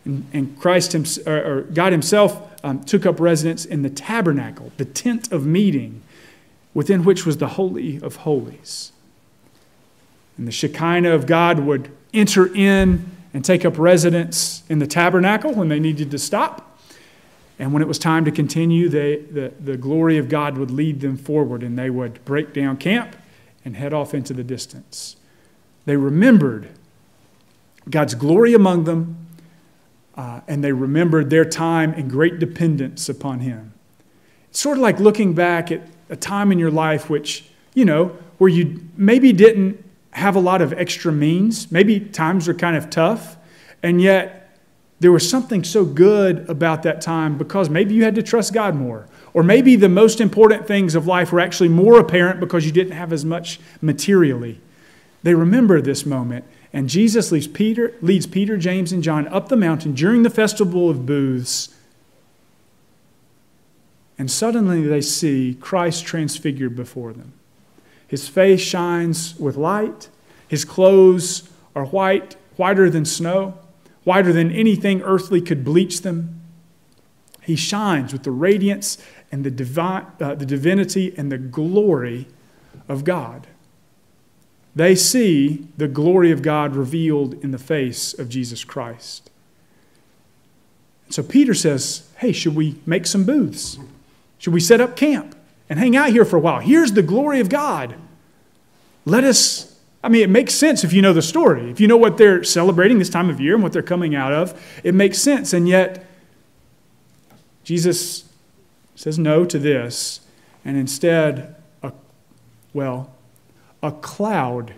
And, 0.05 0.27
and 0.33 0.59
Christ 0.59 0.93
himself, 0.93 1.27
or 1.27 1.63
God 1.63 1.93
Himself 1.93 2.55
um, 2.63 2.83
took 2.85 3.07
up 3.07 3.21
residence 3.21 3.65
in 3.65 3.83
the 3.83 3.91
tabernacle, 3.91 4.73
the 4.77 4.85
tent 4.85 5.33
of 5.33 5.47
meeting, 5.47 6.03
within 6.75 7.05
which 7.05 7.25
was 7.25 7.39
the 7.39 7.49
Holy 7.49 8.01
of 8.01 8.17
Holies. 8.17 8.93
And 10.37 10.47
the 10.47 10.53
Shekinah 10.53 11.11
of 11.11 11.27
God 11.27 11.61
would 11.61 11.91
enter 12.13 12.55
in 12.55 13.11
and 13.33 13.45
take 13.45 13.65
up 13.65 13.79
residence 13.79 14.63
in 14.69 14.79
the 14.79 14.87
tabernacle 14.87 15.53
when 15.53 15.69
they 15.69 15.81
needed 15.81 16.11
to 16.11 16.19
stop. 16.19 16.66
And 17.59 17.73
when 17.73 17.83
it 17.83 17.89
was 17.89 17.99
time 17.99 18.25
to 18.27 18.31
continue, 18.31 18.89
they, 18.89 19.17
the, 19.17 19.53
the 19.59 19.77
glory 19.77 20.19
of 20.19 20.29
God 20.29 20.59
would 20.59 20.71
lead 20.71 21.01
them 21.01 21.17
forward 21.17 21.63
and 21.63 21.79
they 21.79 21.89
would 21.89 22.25
break 22.25 22.53
down 22.53 22.77
camp 22.77 23.17
and 23.65 23.77
head 23.77 23.95
off 23.95 24.13
into 24.13 24.35
the 24.35 24.45
distance. 24.45 25.17
They 25.87 25.97
remembered 25.97 26.69
God's 27.89 28.15
glory 28.15 28.53
among 28.53 28.85
them 28.85 29.27
uh, 30.17 30.41
and 30.49 30.63
they 30.63 30.73
remembered 30.73 31.31
their 31.31 31.45
time 31.45 31.93
and 31.93 32.11
great 32.11 32.39
dependence 32.39 33.09
upon 33.09 33.41
Him. 33.41 33.73
It's 34.51 34.61
sort 34.61 34.79
of 34.79 34.83
like 34.83 34.99
looking 34.99 35.35
back 35.35 35.71
at 35.71 35.83
a 36.09 36.17
time 36.17 36.53
in 36.53 36.59
your 36.59 36.71
life 36.71 37.11
which, 37.11 37.49
you 37.75 37.85
know, 37.85 38.17
where 38.39 38.51
you 38.51 38.89
maybe 38.97 39.33
didn't 39.33 39.83
have 40.11 40.37
a 40.37 40.41
lot 40.41 40.63
of 40.63 40.73
extra 40.73 41.13
means, 41.13 41.71
maybe 41.71 42.01
times 42.01 42.49
were 42.49 42.55
kind 42.55 42.77
of 42.77 42.89
tough, 42.89 43.37
and 43.83 44.01
yet 44.01 44.46
there 44.99 45.13
was 45.13 45.29
something 45.29 45.63
so 45.63 45.85
good 45.85 46.49
about 46.49 46.83
that 46.85 47.01
time 47.01 47.37
because 47.37 47.69
maybe 47.69 47.95
you 47.95 48.05
had 48.05 48.15
to 48.15 48.23
trust 48.23 48.55
God 48.55 48.75
more. 48.75 49.07
Or 49.35 49.43
maybe 49.43 49.77
the 49.77 49.91
most 49.91 50.21
important 50.21 50.67
things 50.67 50.95
of 50.95 51.07
life 51.07 51.33
were 51.33 51.41
actually 51.41 51.69
more 51.69 51.99
apparent 51.99 52.41
because 52.41 52.65
you 52.65 52.73
didn't 52.73 52.95
have 52.95 53.13
as 53.13 53.25
much 53.25 53.61
materially. 53.83 54.61
They 55.23 55.35
remember 55.35 55.83
this 55.83 56.07
moment 56.07 56.47
and 56.73 56.89
Jesus 56.89 57.33
leads 57.33 57.47
Peter, 57.47 57.95
leads 58.03 58.27
Peter, 58.27 58.57
James, 58.57 58.93
and 58.93 59.03
John 59.03 59.29
up 59.29 59.49
the 59.49 59.57
mountain 59.57 59.95
during 59.95 60.23
the 60.23 60.31
festival 60.31 60.91
of 60.91 61.07
booths. 61.07 61.75
And 64.19 64.31
suddenly 64.31 64.83
they 64.83 65.01
see 65.01 65.57
Christ 65.61 66.05
transfigured 66.05 66.75
before 66.77 67.13
them. 67.13 67.33
His 68.09 68.29
face 68.29 68.61
shines 68.61 69.39
with 69.39 69.57
light. 69.57 70.09
His 70.49 70.65
clothes 70.65 71.49
are 71.75 71.87
white, 71.87 72.37
whiter 72.57 72.89
than 72.89 73.05
snow, 73.05 73.59
whiter 74.07 74.33
than 74.33 74.53
anything 74.53 75.03
earthly 75.03 75.41
could 75.41 75.65
bleach 75.65 76.03
them. 76.03 76.41
He 77.43 77.57
shines 77.57 78.13
with 78.13 78.23
the 78.23 78.31
radiance 78.31 78.99
and 79.33 79.43
the, 79.43 79.51
divine, 79.51 80.07
uh, 80.21 80.37
the 80.37 80.47
divinity 80.47 81.13
and 81.19 81.31
the 81.33 81.39
glory 81.39 82.29
of 82.89 83.03
God. 83.03 83.49
They 84.77 84.95
see 84.95 85.67
the 85.77 85.89
glory 85.89 86.31
of 86.31 86.43
God 86.43 86.77
revealed 86.77 87.35
in 87.43 87.51
the 87.51 87.59
face 87.59 88.17
of 88.17 88.29
Jesus 88.29 88.63
Christ. 88.63 89.29
So 91.11 91.25
Peter 91.25 91.55
says, 91.55 92.09
Hey, 92.19 92.31
should 92.31 92.55
we 92.55 92.81
make 92.87 93.07
some 93.07 93.25
booths? 93.25 93.77
Should 94.39 94.55
we 94.55 94.61
set 94.61 94.81
up 94.81 94.95
camp 94.95 95.35
and 95.69 95.81
hang 95.81 95.97
out 95.97 96.11
here 96.11 96.25
for 96.25 96.37
a 96.37 96.41
while? 96.41 96.61
Here's 96.61 96.93
the 96.93 97.03
glory 97.03 97.41
of 97.41 97.49
God. 97.49 97.97
Let 99.05 99.25
us, 99.25 99.76
I 100.07 100.09
mean, 100.09 100.23
it 100.23 100.31
makes 100.31 100.55
sense 100.55 100.85
if 100.85 100.93
you 100.93 101.03
know 101.03 101.13
the 101.13 101.21
story. 101.21 101.69
If 101.69 101.81
you 101.81 101.89
know 101.89 101.97
what 101.97 102.17
they're 102.17 102.45
celebrating 102.45 103.01
this 103.01 103.11
time 103.11 103.29
of 103.29 103.41
year 103.41 103.55
and 103.55 103.63
what 103.65 103.73
they're 103.73 103.83
coming 103.83 104.15
out 104.15 104.33
of, 104.33 104.81
it 104.85 104.95
makes 104.95 105.19
sense. 105.19 105.53
And 105.53 105.69
yet, 105.69 106.07
Jesus 107.65 108.31
says 108.95 109.19
no 109.19 109.45
to 109.45 109.59
this, 109.59 110.21
and 110.65 110.77
instead, 110.77 111.57
a, 111.83 111.93
well, 112.73 113.17
a 113.83 113.91
cloud 113.91 114.75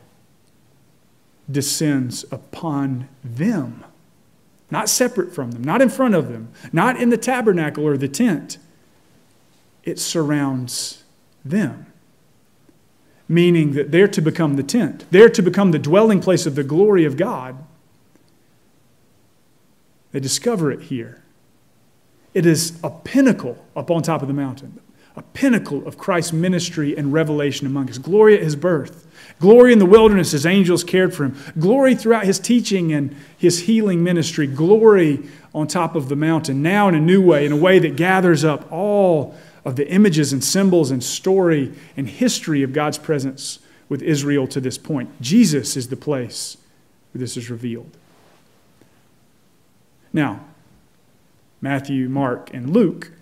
descends 1.51 2.25
upon 2.33 3.07
them, 3.23 3.85
not 4.71 4.89
separate 4.89 5.35
from 5.35 5.51
them, 5.51 5.63
not 5.63 5.83
in 5.83 5.91
front 5.91 6.15
of 6.15 6.31
them, 6.31 6.49
not 6.73 6.99
in 6.99 7.11
the 7.11 7.19
tabernacle 7.19 7.87
or 7.87 7.99
the 7.99 8.09
tent. 8.09 8.57
It 9.85 9.99
surrounds 9.99 11.05
them. 11.45 11.88
Meaning 13.29 13.73
that 13.73 13.91
they're 13.91 14.09
to 14.09 14.23
become 14.23 14.57
the 14.57 14.63
tent, 14.63 15.05
they're 15.11 15.29
to 15.29 15.43
become 15.43 15.71
the 15.71 15.79
dwelling 15.79 16.21
place 16.21 16.47
of 16.47 16.55
the 16.55 16.65
glory 16.65 17.05
of 17.05 17.17
God. 17.17 17.65
They 20.13 20.21
discover 20.21 20.73
it 20.73 20.83
here. 20.83 21.23
It 22.33 22.47
is 22.47 22.79
a 22.83 22.91
pinnacle 22.91 23.65
up 23.77 23.91
on 23.91 24.03
top 24.03 24.23
of 24.23 24.29
the 24.29 24.35
mountain, 24.35 24.81
a 25.17 25.23
pinnacle 25.23 25.87
of 25.87 25.99
Christ's 25.99 26.33
ministry 26.33 26.97
and 26.97 27.13
revelation 27.13 27.67
among 27.67 27.91
us. 27.91 27.99
Glory 27.99 28.37
at 28.37 28.43
his 28.43 28.57
birth, 28.57 29.07
glory 29.41 29.73
in 29.73 29.79
the 29.79 29.87
wilderness 29.87 30.33
as 30.33 30.47
angels 30.47 30.85
cared 30.85 31.15
for 31.15 31.25
him, 31.25 31.37
glory 31.59 31.95
throughout 31.95 32.25
his 32.25 32.39
teaching 32.39 32.93
and 32.93 33.15
his 33.37 33.61
healing 33.61 34.03
ministry, 34.03 34.47
glory 34.47 35.29
on 35.55 35.67
top 35.67 35.95
of 35.95 36.09
the 36.09 36.17
mountain, 36.17 36.63
now 36.63 36.89
in 36.89 36.95
a 36.95 37.01
new 37.01 37.21
way, 37.21 37.45
in 37.45 37.53
a 37.53 37.57
way 37.57 37.79
that 37.79 37.97
gathers 37.97 38.45
up 38.45 38.71
all 38.71 39.35
of 39.69 39.77
the 39.77 39.87
images 39.91 40.33
and 40.33 40.43
symbols 40.43 40.91
and 40.91 41.05
story 41.05 41.71
and 41.95 42.09
history 42.09 42.63
of 42.63 42.73
God's 42.73 42.97
presence 42.97 43.59
with 43.91 44.01
Israel 44.01 44.47
to 44.47 44.63
this 44.63 44.79
point. 44.79 45.21
Jesus 45.21 45.77
is 45.77 45.89
the 45.89 45.97
place 45.97 46.57
where 47.13 47.21
this 47.21 47.37
is 47.37 47.51
revealed. 47.51 47.95
Now, 50.11 50.41
Matthew, 51.61 52.09
Mark, 52.09 52.51
and 52.55 52.71
Luke 52.71 53.13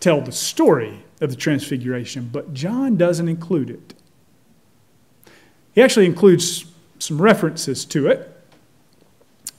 tell 0.00 0.20
the 0.20 0.32
story 0.32 1.04
of 1.20 1.30
the 1.30 1.36
Transfiguration, 1.36 2.28
but 2.32 2.52
John 2.52 2.96
doesn't 2.96 3.28
include 3.28 3.70
it. 3.70 3.94
He 5.76 5.80
actually 5.80 6.06
includes 6.06 6.64
some 6.98 7.22
references 7.22 7.84
to 7.84 8.08
it, 8.08 8.33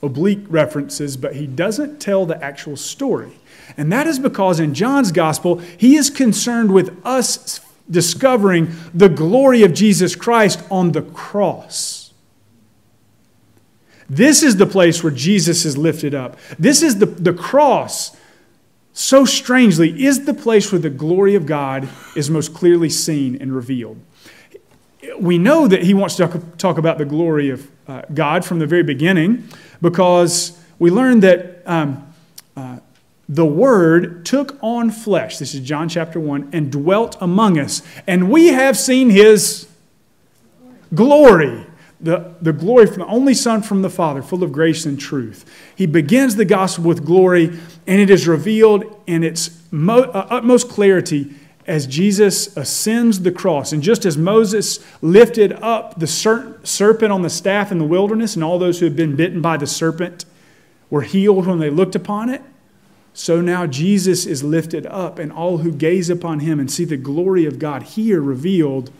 oblique 0.06 0.46
references, 0.48 1.18
but 1.18 1.36
he 1.36 1.48
doesn't 1.48 2.00
tell 2.00 2.26
the 2.26 2.42
actual 2.44 2.78
story. 2.78 3.34
And 3.78 3.92
that 3.92 4.08
is 4.08 4.20
because 4.20 4.60
in 4.60 4.74
John's 4.74 5.12
gospel, 5.12 5.58
he 5.58 5.96
is 5.96 6.10
concerned 6.10 6.72
with 6.72 7.00
us 7.06 7.60
discovering 7.90 8.74
the 8.94 9.10
glory 9.10 9.64
of 9.64 9.74
Jesus 9.74 10.16
Christ 10.16 10.64
on 10.72 10.92
the 10.92 11.02
cross. 11.02 12.14
This 14.10 14.44
is 14.44 14.58
the 14.58 14.66
place 14.66 15.04
where 15.04 15.12
Jesus 15.12 15.66
is 15.66 15.78
lifted 15.78 16.14
up. 16.14 16.38
This 16.60 16.84
is 16.84 17.00
the, 17.00 17.08
the 17.08 17.34
cross, 17.34 18.16
so 18.94 19.26
strangely, 19.26 20.06
is 20.06 20.26
the 20.26 20.34
place 20.34 20.72
where 20.72 20.80
the 20.80 20.90
glory 20.92 21.36
of 21.36 21.46
God 21.46 21.90
is 22.16 22.30
most 22.30 22.54
clearly 22.54 22.90
seen 22.90 23.36
and 23.42 23.54
revealed. 23.54 24.00
We 25.20 25.38
know 25.38 25.68
that 25.68 25.84
he 25.84 25.94
wants 25.94 26.16
to 26.18 26.28
talk 26.58 26.78
about 26.78 26.98
the 26.98 27.06
glory 27.06 27.50
of 27.50 27.70
uh, 27.88 28.02
God 28.14 28.46
from 28.46 28.60
the 28.60 28.68
very 28.68 28.84
beginning 28.84 29.48
because 29.82 30.60
we 30.80 30.90
learn 30.92 31.22
that 31.22 31.62
um, 31.66 32.14
uh, 32.56 32.78
the 33.28 33.46
Word 33.46 34.26
took 34.26 34.58
on 34.62 34.92
flesh. 34.92 35.38
This 35.38 35.54
is 35.54 35.62
John 35.62 35.90
chapter 35.90 36.20
1 36.20 36.50
and 36.54 36.72
dwelt 36.72 37.18
among 37.20 37.58
us. 37.58 37.82
And 38.06 38.30
we 38.30 38.48
have 38.48 38.78
seen 38.78 39.10
his 39.10 39.68
glory. 40.94 41.66
The, 42.02 42.36
the 42.42 42.54
glory 42.54 42.88
from 42.88 43.00
the 43.00 43.06
only 43.08 43.34
Son 43.34 43.62
from 43.62 43.82
the 43.82 43.90
Father, 43.90 44.22
full 44.22 44.44
of 44.44 44.52
grace 44.52 44.86
and 44.86 45.00
truth. 45.00 45.50
He 45.76 45.86
begins 45.86 46.36
the 46.36 46.46
gospel 46.46 46.84
with 46.84 47.06
glory, 47.06 47.58
and 47.88 48.02
it 48.02 48.10
is 48.10 48.28
revealed 48.28 49.02
in 49.08 49.24
its 49.24 49.62
mo- 49.72 50.04
uh, 50.04 50.28
utmost 50.30 50.70
clarity 50.70 51.34
as 51.68 51.88
Jesus 51.88 52.56
ascends 52.56 53.22
the 53.22 53.32
cross. 53.32 53.72
And 53.72 53.82
just 53.82 54.06
as 54.06 54.18
Moses 54.18 54.80
lifted 55.02 55.54
up 55.54 56.00
the 56.00 56.08
ser- 56.08 56.60
serpent 56.64 57.12
on 57.12 57.22
the 57.22 57.30
staff 57.30 57.72
in 57.72 57.78
the 57.80 57.86
wilderness, 57.86 58.36
and 58.36 58.44
all 58.44 58.60
those 58.60 58.80
who 58.80 58.86
had 58.86 58.96
been 58.96 59.16
bitten 59.16 59.42
by 59.42 59.58
the 59.58 59.68
serpent 59.68 60.26
were 60.90 61.02
healed 61.02 61.48
when 61.48 61.60
they 61.60 61.70
looked 61.70 61.96
upon 61.96 62.30
it, 62.30 62.42
so 63.14 63.40
now 63.40 63.66
Jesus 63.66 64.26
is 64.26 64.44
lifted 64.44 64.86
up, 64.86 65.20
and 65.20 65.32
all 65.32 65.60
who 65.60 65.72
gaze 65.72 66.10
upon 66.10 66.42
him 66.42 66.60
and 66.60 66.70
see 66.70 66.84
the 66.84 66.98
glory 66.98 67.46
of 67.46 67.60
God 67.60 67.84
here 67.84 68.22
revealed 68.22 68.92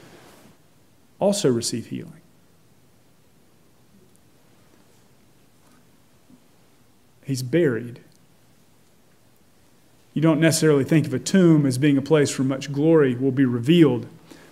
also 1.20 1.50
receive 1.52 1.88
healing. 1.88 2.22
He's 7.26 7.44
buried. 7.44 8.00
You 10.16 10.22
don't 10.22 10.40
necessarily 10.40 10.86
think 10.86 11.06
of 11.06 11.14
a 11.14 11.20
tomb 11.20 11.66
as 11.66 11.78
being 11.78 11.98
a 11.98 12.02
place 12.02 12.40
where 12.40 12.48
much 12.48 12.72
glory 12.72 13.16
will 13.16 13.34
be 13.34 13.44
revealed. 13.44 14.08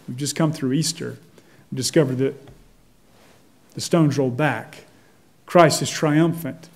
We've 0.07 0.17
just 0.17 0.35
come 0.35 0.51
through 0.51 0.73
Easter 0.73 1.17
and 1.71 1.77
discovered 1.77 2.17
that 2.17 2.35
the 3.73 3.79
stones 3.79 4.17
rolled 4.17 4.35
back. 4.35 4.83
Christ 5.45 5.81
is 5.81 5.89
triumphant. 5.89 6.67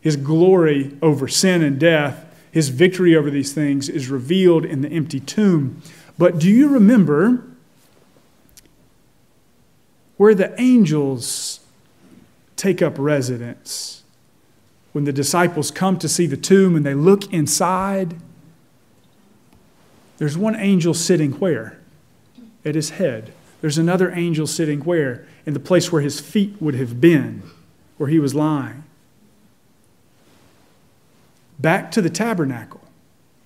His 0.00 0.16
glory 0.16 0.96
over 1.02 1.28
sin 1.28 1.62
and 1.62 1.78
death, 1.78 2.24
his 2.50 2.70
victory 2.70 3.14
over 3.14 3.30
these 3.30 3.52
things 3.52 3.90
is 3.90 4.08
revealed 4.08 4.64
in 4.64 4.80
the 4.80 4.88
empty 4.88 5.20
tomb. 5.20 5.82
But 6.16 6.38
do 6.38 6.48
you 6.48 6.68
remember 6.68 7.44
where 10.16 10.34
the 10.34 10.58
angels 10.58 11.60
take 12.56 12.80
up 12.80 12.94
residence? 12.96 14.01
When 14.92 15.04
the 15.04 15.12
disciples 15.12 15.70
come 15.70 15.98
to 15.98 16.08
see 16.08 16.26
the 16.26 16.36
tomb 16.36 16.76
and 16.76 16.84
they 16.84 16.94
look 16.94 17.32
inside, 17.32 18.16
there's 20.18 20.36
one 20.36 20.54
angel 20.56 20.94
sitting 20.94 21.32
where? 21.32 21.78
At 22.64 22.74
his 22.74 22.90
head. 22.90 23.32
There's 23.60 23.78
another 23.78 24.12
angel 24.12 24.46
sitting 24.46 24.80
where? 24.80 25.26
In 25.46 25.54
the 25.54 25.60
place 25.60 25.90
where 25.90 26.02
his 26.02 26.20
feet 26.20 26.60
would 26.60 26.74
have 26.74 27.00
been, 27.00 27.42
where 27.96 28.08
he 28.08 28.18
was 28.18 28.34
lying 28.34 28.84
back 31.62 31.92
to 31.92 32.02
the 32.02 32.10
tabernacle, 32.10 32.80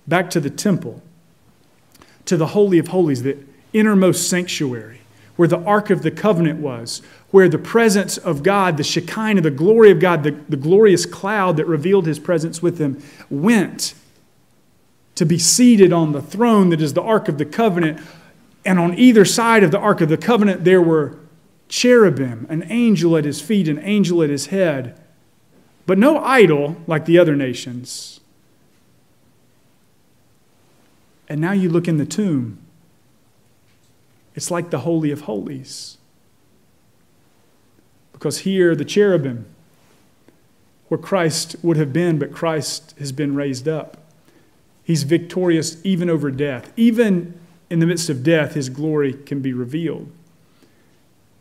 back 0.07 0.29
to 0.31 0.39
the 0.39 0.49
temple, 0.49 1.01
to 2.25 2.35
the 2.35 2.47
Holy 2.47 2.79
of 2.79 2.89
Holies, 2.89 3.23
the 3.23 3.37
innermost 3.71 4.27
sanctuary, 4.27 5.01
where 5.37 5.47
the 5.47 5.63
Ark 5.63 5.89
of 5.89 6.01
the 6.01 6.11
Covenant 6.11 6.59
was, 6.59 7.01
where 7.31 7.47
the 7.47 7.57
presence 7.57 8.17
of 8.17 8.43
God, 8.43 8.75
the 8.75 8.83
Shekinah, 8.83 9.41
the 9.41 9.49
glory 9.49 9.89
of 9.91 9.99
God, 9.99 10.23
the, 10.23 10.31
the 10.49 10.57
glorious 10.57 11.05
cloud 11.05 11.57
that 11.57 11.65
revealed 11.65 12.05
his 12.05 12.19
presence 12.19 12.61
with 12.61 12.77
him, 12.77 13.01
went 13.29 13.93
to 15.15 15.25
be 15.25 15.39
seated 15.39 15.93
on 15.93 16.11
the 16.11 16.21
throne 16.21 16.69
that 16.69 16.81
is 16.81 16.93
the 16.93 17.01
Ark 17.01 17.29
of 17.29 17.37
the 17.37 17.45
Covenant. 17.45 18.01
And 18.65 18.77
on 18.77 18.93
either 18.97 19.23
side 19.23 19.63
of 19.63 19.71
the 19.71 19.79
Ark 19.79 20.01
of 20.01 20.09
the 20.09 20.17
Covenant, 20.17 20.65
there 20.65 20.81
were 20.81 21.17
cherubim, 21.69 22.45
an 22.49 22.65
angel 22.69 23.15
at 23.15 23.23
his 23.23 23.39
feet, 23.39 23.67
an 23.67 23.79
angel 23.79 24.21
at 24.21 24.29
his 24.29 24.47
head 24.47 24.99
but 25.87 25.97
no 25.97 26.19
idol 26.19 26.75
like 26.85 27.05
the 27.05 27.17
other 27.17 27.35
nations. 27.35 28.19
And 31.29 31.41
now 31.41 31.53
you 31.53 31.69
look 31.69 31.87
in 31.87 31.97
the 31.97 32.05
tomb, 32.05 32.59
it's 34.37 34.51
like 34.51 34.69
the 34.69 34.81
Holy 34.81 35.09
of 35.09 35.21
Holies. 35.21 35.97
Because 38.13 38.39
here, 38.39 38.75
the 38.75 38.85
cherubim, 38.85 39.47
where 40.89 40.99
Christ 40.99 41.55
would 41.63 41.75
have 41.75 41.91
been, 41.91 42.19
but 42.19 42.31
Christ 42.31 42.93
has 42.99 43.11
been 43.11 43.33
raised 43.33 43.67
up. 43.67 43.97
He's 44.83 45.03
victorious 45.03 45.83
even 45.83 46.07
over 46.07 46.29
death. 46.29 46.71
Even 46.77 47.37
in 47.71 47.79
the 47.79 47.87
midst 47.87 48.09
of 48.11 48.23
death, 48.23 48.53
his 48.53 48.69
glory 48.69 49.13
can 49.13 49.41
be 49.41 49.53
revealed. 49.53 50.11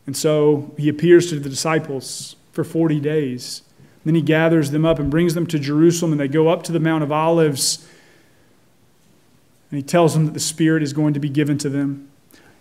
And 0.06 0.16
so 0.16 0.74
he 0.78 0.88
appears 0.88 1.28
to 1.28 1.38
the 1.38 1.50
disciples 1.50 2.34
for 2.52 2.64
40 2.64 2.98
days. 2.98 3.60
Then 4.06 4.14
he 4.14 4.22
gathers 4.22 4.70
them 4.70 4.86
up 4.86 4.98
and 4.98 5.10
brings 5.10 5.34
them 5.34 5.46
to 5.48 5.58
Jerusalem, 5.58 6.12
and 6.12 6.20
they 6.20 6.28
go 6.28 6.48
up 6.48 6.62
to 6.62 6.72
the 6.72 6.80
Mount 6.80 7.04
of 7.04 7.12
Olives. 7.12 7.86
And 9.70 9.76
he 9.76 9.82
tells 9.82 10.14
them 10.14 10.24
that 10.24 10.34
the 10.34 10.40
Spirit 10.40 10.82
is 10.82 10.94
going 10.94 11.12
to 11.12 11.20
be 11.20 11.28
given 11.28 11.58
to 11.58 11.68
them. 11.68 12.08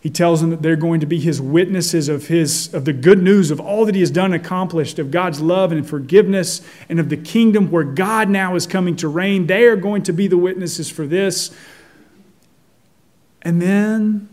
He 0.06 0.12
tells 0.12 0.40
them 0.40 0.52
that 0.52 0.62
they're 0.62 0.76
going 0.76 1.00
to 1.00 1.08
be 1.08 1.20
his 1.20 1.42
witnesses 1.42 2.10
of, 2.10 2.28
his, 2.28 2.72
of 2.76 2.86
the 2.86 2.94
good 2.94 3.24
news 3.24 3.50
of 3.50 3.60
all 3.60 3.86
that 3.88 3.96
he 3.96 4.02
has 4.02 4.12
done 4.12 4.34
and 4.34 4.46
accomplished, 4.46 5.00
of 5.00 5.10
God's 5.10 5.42
love 5.42 5.72
and 5.72 5.90
forgiveness, 5.90 6.62
and 6.90 7.00
of 7.00 7.10
the 7.10 7.18
kingdom 7.18 7.72
where 7.72 7.84
God 7.84 8.30
now 8.30 8.54
is 8.54 8.68
coming 8.68 8.96
to 8.98 9.08
reign. 9.08 9.48
They 9.48 9.64
are 9.64 9.76
going 9.76 10.04
to 10.04 10.14
be 10.14 10.28
the 10.28 10.38
witnesses 10.38 10.92
for 10.92 11.08
this. 11.08 11.58
And 13.42 13.60
then 13.60 14.30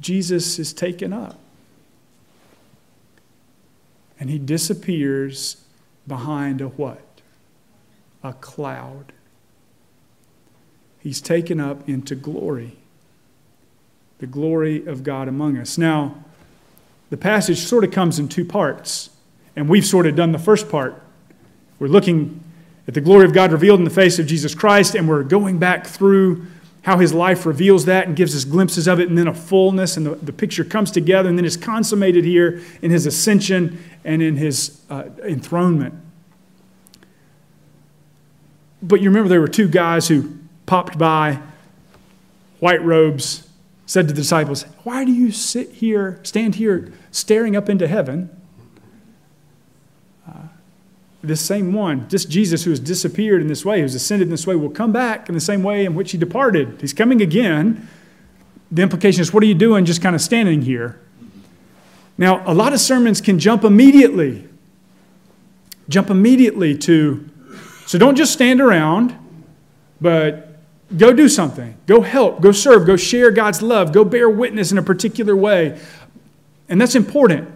Jesus 0.00 0.58
is 0.58 0.72
taken 0.72 1.12
up. 1.12 1.38
And 4.18 4.30
he 4.30 4.38
disappears 4.38 5.62
behind 6.06 6.62
a 6.62 6.68
what? 6.68 7.20
A 8.24 8.32
cloud. 8.32 9.12
He's 10.98 11.20
taken 11.20 11.60
up 11.60 11.86
into 11.86 12.14
glory, 12.14 12.78
the 14.22 14.26
glory 14.28 14.86
of 14.86 15.02
God 15.02 15.26
among 15.26 15.58
us. 15.58 15.76
Now, 15.76 16.14
the 17.10 17.16
passage 17.16 17.58
sort 17.58 17.82
of 17.82 17.90
comes 17.90 18.20
in 18.20 18.28
two 18.28 18.44
parts, 18.44 19.10
and 19.56 19.68
we've 19.68 19.84
sort 19.84 20.06
of 20.06 20.14
done 20.14 20.30
the 20.30 20.38
first 20.38 20.70
part. 20.70 21.02
We're 21.80 21.88
looking 21.88 22.40
at 22.86 22.94
the 22.94 23.00
glory 23.00 23.24
of 23.24 23.32
God 23.32 23.50
revealed 23.50 23.80
in 23.80 23.84
the 23.84 23.90
face 23.90 24.20
of 24.20 24.28
Jesus 24.28 24.54
Christ, 24.54 24.94
and 24.94 25.08
we're 25.08 25.24
going 25.24 25.58
back 25.58 25.88
through 25.88 26.46
how 26.82 26.98
his 26.98 27.12
life 27.12 27.44
reveals 27.46 27.86
that 27.86 28.06
and 28.06 28.14
gives 28.14 28.36
us 28.36 28.44
glimpses 28.44 28.86
of 28.86 29.00
it, 29.00 29.08
and 29.08 29.18
then 29.18 29.26
a 29.26 29.34
fullness, 29.34 29.96
and 29.96 30.06
the, 30.06 30.14
the 30.14 30.32
picture 30.32 30.62
comes 30.62 30.92
together, 30.92 31.28
and 31.28 31.36
then 31.36 31.44
is 31.44 31.56
consummated 31.56 32.24
here 32.24 32.62
in 32.80 32.92
his 32.92 33.06
ascension 33.06 33.76
and 34.04 34.22
in 34.22 34.36
his 34.36 34.82
uh, 34.88 35.02
enthronement. 35.24 35.96
But 38.80 39.00
you 39.00 39.10
remember 39.10 39.28
there 39.28 39.40
were 39.40 39.48
two 39.48 39.66
guys 39.66 40.06
who 40.06 40.38
popped 40.64 40.96
by, 40.96 41.40
white 42.60 42.84
robes, 42.84 43.48
said 43.86 44.08
to 44.08 44.14
the 44.14 44.20
disciples, 44.20 44.62
Why 44.84 45.04
do 45.04 45.12
you 45.12 45.32
sit 45.32 45.70
here, 45.70 46.20
stand 46.22 46.56
here, 46.56 46.92
staring 47.10 47.56
up 47.56 47.68
into 47.68 47.86
heaven? 47.86 48.30
Uh, 50.26 50.48
this 51.22 51.40
same 51.40 51.72
one, 51.72 52.06
this 52.08 52.24
Jesus 52.24 52.64
who 52.64 52.70
has 52.70 52.80
disappeared 52.80 53.42
in 53.42 53.48
this 53.48 53.64
way, 53.64 53.80
who's 53.80 53.94
ascended 53.94 54.28
in 54.28 54.30
this 54.30 54.46
way, 54.46 54.54
will 54.54 54.70
come 54.70 54.92
back 54.92 55.28
in 55.28 55.34
the 55.34 55.40
same 55.40 55.62
way 55.62 55.84
in 55.84 55.94
which 55.94 56.12
he 56.12 56.18
departed. 56.18 56.80
He's 56.80 56.92
coming 56.92 57.20
again. 57.20 57.88
The 58.70 58.82
implication 58.82 59.20
is, 59.20 59.32
What 59.32 59.42
are 59.42 59.46
you 59.46 59.54
doing 59.54 59.84
just 59.84 60.00
kind 60.00 60.14
of 60.14 60.22
standing 60.22 60.62
here? 60.62 61.00
Now, 62.18 62.42
a 62.46 62.54
lot 62.54 62.72
of 62.72 62.80
sermons 62.80 63.20
can 63.20 63.38
jump 63.38 63.64
immediately. 63.64 64.48
Jump 65.88 66.10
immediately 66.10 66.78
to, 66.78 67.28
so 67.86 67.98
don't 67.98 68.16
just 68.16 68.32
stand 68.32 68.60
around, 68.60 69.16
but 70.00 70.51
Go 70.96 71.12
do 71.12 71.28
something. 71.28 71.76
Go 71.86 72.00
help. 72.02 72.40
Go 72.40 72.52
serve. 72.52 72.86
Go 72.86 72.96
share 72.96 73.30
God's 73.30 73.62
love. 73.62 73.92
Go 73.92 74.04
bear 74.04 74.28
witness 74.28 74.72
in 74.72 74.78
a 74.78 74.82
particular 74.82 75.34
way. 75.34 75.80
And 76.68 76.80
that's 76.80 76.94
important. 76.94 77.48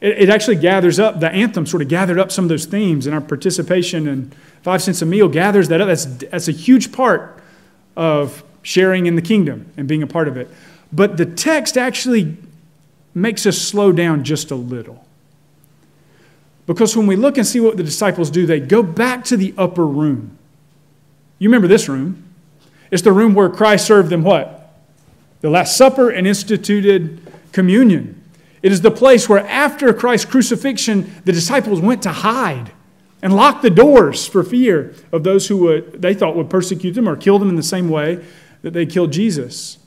It, 0.00 0.22
it, 0.22 0.28
actually 0.28 0.56
gathers 0.56 0.98
up, 0.98 1.20
the 1.20 1.30
anthem 1.30 1.66
sort 1.66 1.82
of 1.82 1.88
gathered 1.88 2.18
up 2.18 2.30
some 2.30 2.44
of 2.44 2.48
those 2.48 2.66
themes, 2.66 3.06
and 3.06 3.14
our 3.14 3.20
participation 3.20 4.06
in 4.06 4.32
Five 4.62 4.82
Cents 4.82 5.02
a 5.02 5.06
Meal 5.06 5.28
gathers 5.28 5.68
that 5.68 5.80
up. 5.80 5.88
That's, 5.88 6.04
that's 6.04 6.48
a 6.48 6.52
huge 6.52 6.92
part 6.92 7.42
of 7.96 8.42
sharing 8.62 9.06
in 9.06 9.14
the 9.14 9.22
kingdom 9.22 9.72
and 9.76 9.86
being 9.86 10.02
a 10.02 10.06
part 10.06 10.28
of 10.28 10.36
it. 10.36 10.48
But 10.92 11.16
the 11.16 11.26
text 11.26 11.76
actually 11.76 12.36
makes 13.14 13.46
us 13.46 13.58
slow 13.58 13.92
down 13.92 14.24
just 14.24 14.50
a 14.50 14.56
little. 14.56 15.04
Because 16.66 16.96
when 16.96 17.06
we 17.06 17.16
look 17.16 17.36
and 17.36 17.46
see 17.46 17.60
what 17.60 17.76
the 17.76 17.82
disciples 17.82 18.30
do, 18.30 18.46
they 18.46 18.58
go 18.58 18.82
back 18.82 19.24
to 19.26 19.36
the 19.36 19.54
upper 19.56 19.86
room. 19.86 20.38
You 21.38 21.48
remember 21.48 21.68
this 21.68 21.88
room. 21.88 22.23
It's 22.94 23.02
the 23.02 23.10
room 23.10 23.34
where 23.34 23.48
Christ 23.48 23.88
served 23.88 24.08
them 24.08 24.22
what? 24.22 24.72
The 25.40 25.50
Last 25.50 25.76
Supper 25.76 26.10
and 26.10 26.28
instituted 26.28 27.20
communion. 27.50 28.22
It 28.62 28.70
is 28.70 28.82
the 28.82 28.92
place 28.92 29.28
where, 29.28 29.44
after 29.48 29.92
Christ's 29.92 30.30
crucifixion, 30.30 31.12
the 31.24 31.32
disciples 31.32 31.80
went 31.80 32.04
to 32.04 32.12
hide 32.12 32.70
and 33.20 33.34
lock 33.34 33.62
the 33.62 33.70
doors 33.70 34.28
for 34.28 34.44
fear 34.44 34.94
of 35.10 35.24
those 35.24 35.48
who 35.48 35.56
would, 35.56 36.02
they 36.02 36.14
thought 36.14 36.36
would 36.36 36.48
persecute 36.48 36.92
them 36.92 37.08
or 37.08 37.16
kill 37.16 37.40
them 37.40 37.48
in 37.48 37.56
the 37.56 37.64
same 37.64 37.88
way 37.88 38.24
that 38.62 38.74
they 38.74 38.86
killed 38.86 39.10
Jesus. 39.12 39.78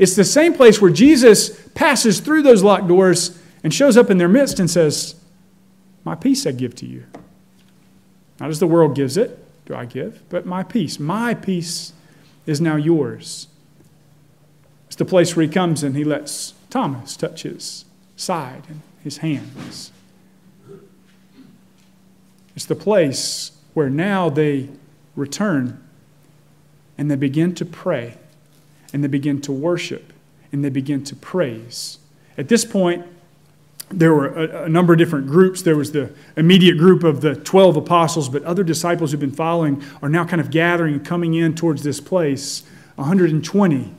It's 0.00 0.16
the 0.16 0.24
same 0.24 0.52
place 0.52 0.82
where 0.82 0.90
Jesus 0.90 1.68
passes 1.76 2.18
through 2.18 2.42
those 2.42 2.64
locked 2.64 2.88
doors 2.88 3.40
and 3.62 3.72
shows 3.72 3.96
up 3.96 4.10
in 4.10 4.18
their 4.18 4.26
midst 4.26 4.58
and 4.58 4.68
says, 4.68 5.14
My 6.02 6.16
peace 6.16 6.44
I 6.48 6.50
give 6.50 6.74
to 6.74 6.86
you. 6.86 7.04
Not 8.40 8.50
as 8.50 8.58
the 8.58 8.66
world 8.66 8.96
gives 8.96 9.16
it, 9.16 9.38
do 9.66 9.76
I 9.76 9.84
give, 9.84 10.28
but 10.30 10.46
my 10.46 10.64
peace. 10.64 10.98
My 10.98 11.32
peace 11.32 11.92
is 12.46 12.60
now 12.60 12.76
yours. 12.76 13.48
It's 14.86 14.96
the 14.96 15.04
place 15.04 15.36
where 15.36 15.44
he 15.44 15.52
comes 15.52 15.82
and 15.82 15.96
he 15.96 16.04
lets 16.04 16.54
Thomas 16.70 17.16
touch 17.16 17.42
his 17.42 17.84
side 18.16 18.62
and 18.68 18.80
his 19.02 19.18
hands. 19.18 19.92
It's 22.54 22.64
the 22.64 22.74
place 22.74 23.52
where 23.74 23.90
now 23.90 24.30
they 24.30 24.70
return 25.14 25.82
and 26.96 27.10
they 27.10 27.16
begin 27.16 27.54
to 27.56 27.64
pray 27.64 28.16
and 28.92 29.04
they 29.04 29.08
begin 29.08 29.40
to 29.42 29.52
worship 29.52 30.12
and 30.52 30.64
they 30.64 30.70
begin 30.70 31.04
to 31.04 31.16
praise. 31.16 31.98
At 32.38 32.48
this 32.48 32.64
point, 32.64 33.06
there 33.88 34.12
were 34.12 34.26
a, 34.26 34.64
a, 34.64 34.68
number 34.68 34.92
of 34.92 34.98
different 34.98 35.26
groups. 35.26 35.62
There 35.62 35.76
was 35.76 35.92
the 35.92 36.12
immediate 36.36 36.76
group 36.76 37.04
of 37.04 37.20
the 37.20 37.36
12 37.36 37.76
apostles, 37.76 38.28
but 38.28 38.42
other 38.42 38.64
disciples 38.64 39.12
who've 39.12 39.20
been 39.20 39.30
following 39.30 39.82
are 40.02 40.08
now 40.08 40.24
kind 40.24 40.40
of 40.40 40.50
gathering 40.50 41.00
coming 41.00 41.34
in 41.34 41.54
towards 41.54 41.82
this 41.82 42.00
place. 42.00 42.64
120, 42.96 43.92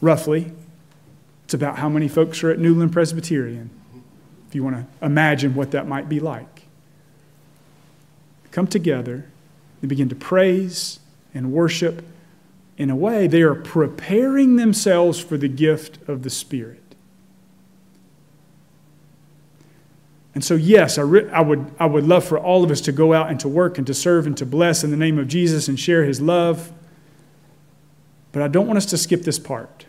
roughly. 0.00 0.52
It's 1.44 1.54
about 1.54 1.78
how 1.78 1.88
many 1.88 2.08
folks 2.08 2.42
are 2.42 2.50
at 2.50 2.58
Newland 2.58 2.92
Presbyterian, 2.92 3.70
if 4.48 4.54
you 4.54 4.64
want 4.64 4.76
to 4.76 5.06
imagine 5.06 5.54
what 5.54 5.70
that 5.72 5.86
might 5.86 6.08
be 6.08 6.20
like. 6.20 6.64
Come 8.50 8.66
together, 8.66 9.26
they 9.80 9.86
begin 9.86 10.08
to 10.08 10.14
praise 10.16 10.98
and 11.34 11.52
worship. 11.52 12.04
In 12.76 12.90
a 12.90 12.96
way, 12.96 13.26
they 13.26 13.42
are 13.42 13.54
preparing 13.54 14.56
themselves 14.56 15.20
for 15.20 15.36
the 15.36 15.48
gift 15.48 15.98
of 16.08 16.22
the 16.22 16.30
Spirit. 16.30 16.89
And 20.34 20.44
so, 20.44 20.54
yes, 20.54 20.96
I, 20.96 21.02
re- 21.02 21.28
I, 21.30 21.40
would, 21.40 21.72
I 21.78 21.86
would 21.86 22.06
love 22.06 22.24
for 22.24 22.38
all 22.38 22.62
of 22.62 22.70
us 22.70 22.80
to 22.82 22.92
go 22.92 23.12
out 23.12 23.30
and 23.30 23.40
to 23.40 23.48
work 23.48 23.78
and 23.78 23.86
to 23.86 23.94
serve 23.94 24.26
and 24.26 24.36
to 24.38 24.46
bless 24.46 24.84
in 24.84 24.90
the 24.90 24.96
name 24.96 25.18
of 25.18 25.26
Jesus 25.26 25.66
and 25.66 25.78
share 25.78 26.04
his 26.04 26.20
love. 26.20 26.72
But 28.32 28.42
I 28.42 28.48
don't 28.48 28.66
want 28.66 28.76
us 28.76 28.86
to 28.86 28.98
skip 28.98 29.22
this 29.22 29.38
part. 29.38 29.86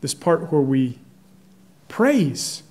This 0.00 0.14
part 0.14 0.52
where 0.52 0.60
we 0.60 0.98
praise, 1.88 2.62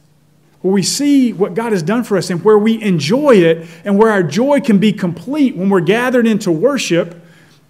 where 0.62 0.74
we 0.74 0.84
see 0.84 1.34
what 1.34 1.54
God 1.54 1.74
has 1.74 1.84
done 1.84 2.04
for 2.04 2.18
us 2.18 2.30
and 2.30 2.44
where 2.44 2.58
we 2.58 2.82
enjoy 2.82 3.36
it 3.36 3.68
and 3.84 3.98
where 3.98 4.10
our 4.10 4.24
joy 4.24 4.62
can 4.62 4.80
be 4.80 4.94
complete 4.94 5.56
when 5.58 5.70
we're 5.70 5.82
gathered 5.82 6.28
into 6.28 6.52
worship 6.52 7.22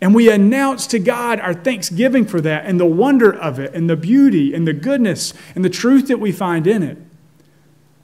and 0.02 0.14
we 0.14 0.30
announce 0.30 0.86
to 0.88 1.00
God 1.00 1.40
our 1.40 1.54
thanksgiving 1.54 2.26
for 2.26 2.42
that 2.42 2.66
and 2.66 2.80
the 2.80 2.86
wonder 2.86 3.34
of 3.34 3.58
it 3.58 3.74
and 3.74 3.90
the 3.90 3.96
beauty 3.96 4.54
and 4.54 4.68
the 4.68 4.74
goodness 4.74 5.34
and 5.56 5.64
the 5.64 5.70
truth 5.70 6.10
that 6.10 6.20
we 6.20 6.32
find 6.32 6.68
in 6.68 6.84
it. 6.84 6.98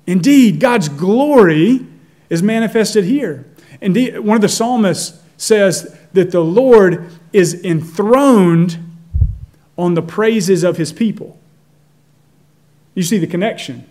Indeed, 0.10 0.60
God's 0.60 0.89
glory 0.89 1.86
is 2.32 2.41
manifested 2.41 3.04
here. 3.04 3.45
Indeed, 3.80 4.17
one 4.17 4.36
of 4.36 4.41
the 4.41 4.50
psalmists 4.50 5.22
says 5.38 5.95
that 6.13 6.32
the 6.32 6.39
Lord 6.39 7.12
is 7.32 7.63
enthroned 7.63 8.80
on 9.78 9.93
the 9.93 10.02
praises 10.02 10.63
of 10.63 10.78
his 10.78 10.91
people. 10.91 11.39
You 12.95 13.04
see 13.04 13.19
the 13.19 13.28
connection. 13.28 13.88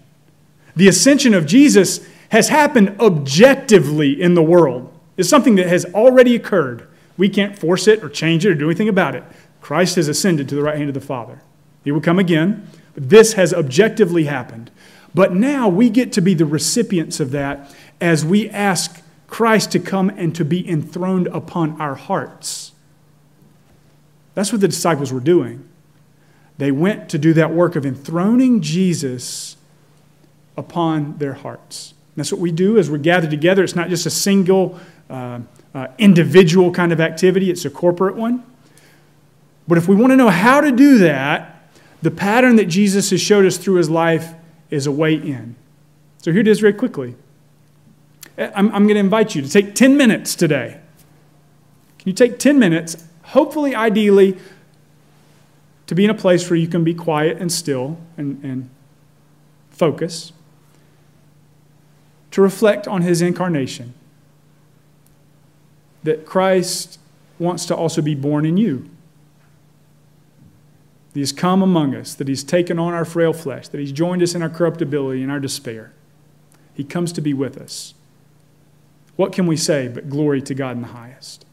The 0.74 0.88
ascension 0.88 1.34
of 1.34 1.46
Jesus 1.46 2.04
has 2.30 2.48
happened 2.48 2.96
objectively 2.98 4.20
in 4.20 4.34
the 4.34 4.42
world. 4.42 4.92
It's 5.16 5.28
something 5.28 5.54
that 5.54 5.68
has 5.68 5.84
already 5.94 6.34
occurred. 6.34 6.88
We 7.16 7.28
can't 7.28 7.56
force 7.56 7.86
it 7.86 8.02
or 8.02 8.08
change 8.08 8.44
it 8.44 8.50
or 8.50 8.54
do 8.56 8.68
anything 8.68 8.88
about 8.88 9.14
it. 9.14 9.22
Christ 9.60 9.94
has 9.94 10.08
ascended 10.08 10.48
to 10.48 10.56
the 10.56 10.62
right 10.62 10.78
hand 10.78 10.88
of 10.88 10.94
the 10.94 11.00
Father. 11.00 11.42
He 11.84 11.92
will 11.92 12.00
come 12.00 12.18
again. 12.18 12.68
This 12.96 13.34
has 13.34 13.54
objectively 13.54 14.24
happened. 14.24 14.72
But 15.14 15.34
now 15.34 15.68
we 15.68 15.90
get 15.90 16.12
to 16.12 16.20
be 16.20 16.34
the 16.34 16.46
recipients 16.46 17.20
of 17.20 17.30
that 17.32 17.74
as 18.00 18.24
we 18.24 18.48
ask 18.50 19.02
Christ 19.26 19.72
to 19.72 19.78
come 19.78 20.10
and 20.10 20.34
to 20.36 20.44
be 20.44 20.68
enthroned 20.68 21.26
upon 21.28 21.80
our 21.80 21.94
hearts. 21.94 22.72
That's 24.34 24.52
what 24.52 24.60
the 24.60 24.68
disciples 24.68 25.12
were 25.12 25.20
doing. 25.20 25.68
They 26.58 26.72
went 26.72 27.08
to 27.10 27.18
do 27.18 27.32
that 27.34 27.52
work 27.52 27.76
of 27.76 27.86
enthroning 27.86 28.60
Jesus 28.60 29.56
upon 30.56 31.18
their 31.18 31.34
hearts. 31.34 31.94
That's 32.16 32.32
what 32.32 32.40
we 32.40 32.50
do 32.50 32.78
as 32.78 32.90
we're 32.90 32.98
gathered 32.98 33.30
together. 33.30 33.62
It's 33.62 33.76
not 33.76 33.88
just 33.88 34.06
a 34.06 34.10
single, 34.10 34.78
uh, 35.08 35.40
uh, 35.72 35.88
individual 35.98 36.72
kind 36.72 36.92
of 36.92 37.00
activity, 37.00 37.50
it's 37.50 37.64
a 37.64 37.70
corporate 37.70 38.16
one. 38.16 38.42
But 39.68 39.78
if 39.78 39.86
we 39.86 39.94
want 39.94 40.10
to 40.10 40.16
know 40.16 40.30
how 40.30 40.60
to 40.60 40.72
do 40.72 40.98
that, 40.98 41.70
the 42.02 42.10
pattern 42.10 42.56
that 42.56 42.66
Jesus 42.66 43.10
has 43.10 43.20
showed 43.20 43.44
us 43.44 43.56
through 43.56 43.76
his 43.76 43.88
life 43.88 44.32
is 44.70 44.86
a 44.86 44.92
way 44.92 45.14
in. 45.14 45.56
So 46.18 46.32
here 46.32 46.40
it 46.40 46.48
is 46.48 46.60
very 46.60 46.72
quickly. 46.72 47.16
Uh, 48.36 48.50
I'm, 48.54 48.66
I'm 48.74 48.84
going 48.84 48.94
to 48.94 49.00
invite 49.00 49.34
you 49.34 49.42
to 49.42 49.48
take 49.48 49.74
10 49.74 49.96
minutes 49.96 50.34
today. 50.34 50.80
Can 51.98 52.08
you 52.08 52.12
take 52.12 52.38
10 52.38 52.58
minutes, 52.58 53.04
hopefully, 53.22 53.74
ideally, 53.74 54.38
to 55.86 55.94
be 55.94 56.04
in 56.04 56.10
a 56.10 56.14
place 56.14 56.48
where 56.50 56.56
you 56.56 56.68
can 56.68 56.84
be 56.84 56.94
quiet 56.94 57.38
and 57.38 57.50
still 57.50 57.98
and, 58.16 58.42
and 58.44 58.70
focus, 59.70 60.32
to 62.30 62.42
reflect 62.42 62.86
on 62.86 63.02
his 63.02 63.22
incarnation, 63.22 63.94
that 66.02 66.26
Christ 66.26 66.98
wants 67.38 67.64
to 67.66 67.76
also 67.76 68.02
be 68.02 68.14
born 68.14 68.44
in 68.44 68.56
you. 68.56 68.88
That 71.18 71.22
He's 71.22 71.32
come 71.32 71.62
among 71.62 71.96
us, 71.96 72.14
that 72.14 72.28
He's 72.28 72.44
taken 72.44 72.78
on 72.78 72.94
our 72.94 73.04
frail 73.04 73.32
flesh, 73.32 73.66
that 73.66 73.80
He's 73.80 73.90
joined 73.90 74.22
us 74.22 74.36
in 74.36 74.42
our 74.42 74.48
corruptibility 74.48 75.20
and 75.20 75.32
our 75.32 75.40
despair. 75.40 75.90
He 76.74 76.84
comes 76.84 77.10
to 77.14 77.20
be 77.20 77.34
with 77.34 77.58
us. 77.58 77.94
What 79.16 79.32
can 79.32 79.48
we 79.48 79.56
say 79.56 79.88
but 79.88 80.08
glory 80.08 80.40
to 80.42 80.54
God 80.54 80.76
in 80.76 80.82
the 80.82 80.88
highest? 80.88 81.44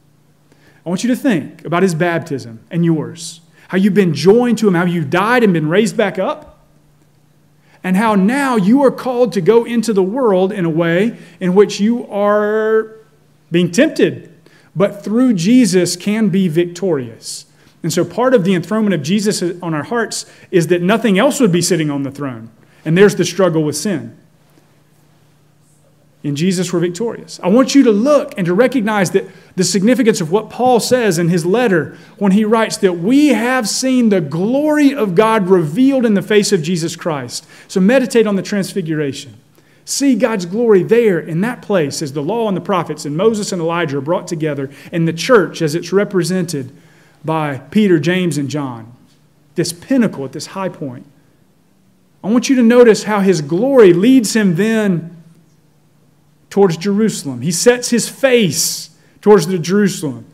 I 0.85 0.89
want 0.89 1.03
you 1.03 1.07
to 1.07 1.15
think 1.15 1.65
about 1.65 1.81
His 1.81 1.95
baptism 1.95 2.59
and 2.69 2.85
yours, 2.85 3.41
how 3.69 3.79
you've 3.79 3.95
been 3.95 4.13
joined 4.13 4.59
to 4.59 4.67
Him, 4.67 4.75
how 4.75 4.85
you 4.85 5.03
died 5.03 5.43
and 5.43 5.51
been 5.51 5.67
raised 5.67 5.97
back 5.97 6.19
up, 6.19 6.59
and 7.83 7.97
how 7.97 8.13
now 8.13 8.57
you 8.57 8.83
are 8.83 8.91
called 8.91 9.33
to 9.33 9.41
go 9.41 9.63
into 9.63 9.93
the 9.93 10.03
world 10.03 10.51
in 10.51 10.63
a 10.63 10.69
way 10.69 11.17
in 11.39 11.55
which 11.55 11.79
you 11.79 12.07
are 12.11 12.97
being 13.49 13.71
tempted, 13.71 14.31
but 14.75 15.03
through 15.03 15.33
Jesus 15.33 15.95
can 15.95 16.29
be 16.29 16.47
victorious. 16.49 17.47
And 17.85 17.93
so 17.93 18.03
part 18.03 18.33
of 18.33 18.43
the 18.43 18.55
enthronement 18.55 18.95
of 18.95 19.03
Jesus 19.03 19.43
on 19.61 19.75
our 19.75 19.83
hearts 19.83 20.25
is 20.49 20.65
that 20.69 20.81
nothing 20.81 21.19
else 21.19 21.39
would 21.39 21.51
be 21.51 21.61
sitting 21.61 21.91
on 21.91 22.01
the 22.01 22.09
throne. 22.09 22.49
And 22.83 22.97
there's 22.97 23.13
the 23.13 23.23
struggle 23.23 23.63
with 23.63 23.77
sin. 23.77 24.17
In 26.23 26.35
Jesus, 26.35 26.73
we're 26.73 26.79
victorious. 26.79 27.39
I 27.43 27.49
want 27.49 27.75
you 27.75 27.83
to 27.83 27.91
look 27.91 28.33
and 28.37 28.45
to 28.47 28.55
recognize 28.55 29.11
that 29.11 29.25
the 29.55 29.63
significance 29.63 30.19
of 30.19 30.31
what 30.31 30.49
Paul 30.49 30.79
says 30.79 31.19
in 31.19 31.29
his 31.29 31.45
letter 31.45 31.95
when 32.17 32.31
he 32.31 32.43
writes 32.43 32.77
that 32.77 32.93
we 32.93 33.27
have 33.27 33.69
seen 33.69 34.09
the 34.09 34.19
glory 34.19 34.91
of 34.91 35.13
God 35.13 35.47
revealed 35.47 36.07
in 36.07 36.15
the 36.15 36.23
face 36.23 36.51
of 36.51 36.63
Jesus 36.63 36.95
Christ. 36.95 37.45
So 37.67 37.79
meditate 37.79 38.25
on 38.25 38.35
the 38.35 38.41
transfiguration. 38.41 39.37
See 39.85 40.15
God's 40.15 40.47
glory 40.47 40.81
there 40.81 41.19
in 41.19 41.41
that 41.41 41.61
place 41.61 42.01
as 42.01 42.13
the 42.13 42.23
law 42.23 42.47
and 42.47 42.57
the 42.57 42.61
prophets 42.61 43.05
and 43.05 43.15
Moses 43.15 43.51
and 43.51 43.61
Elijah 43.61 43.99
are 43.99 44.01
brought 44.01 44.27
together, 44.27 44.71
and 44.91 45.07
the 45.07 45.13
church 45.13 45.61
as 45.61 45.75
it's 45.75 45.93
represented 45.93 46.75
by 47.25 47.57
Peter, 47.57 47.99
James, 47.99 48.37
and 48.37 48.49
John. 48.49 48.93
This 49.55 49.73
pinnacle 49.73 50.25
at 50.25 50.31
this 50.31 50.47
high 50.47 50.69
point. 50.69 51.05
I 52.23 52.29
want 52.29 52.49
you 52.49 52.55
to 52.55 52.63
notice 52.63 53.03
how 53.03 53.19
his 53.19 53.41
glory 53.41 53.93
leads 53.93 54.35
him 54.35 54.55
then 54.55 55.23
towards 56.49 56.77
Jerusalem. 56.77 57.41
He 57.41 57.51
sets 57.51 57.89
his 57.89 58.07
face 58.09 58.89
towards 59.21 59.47
the 59.47 59.59
Jerusalem, 59.59 60.25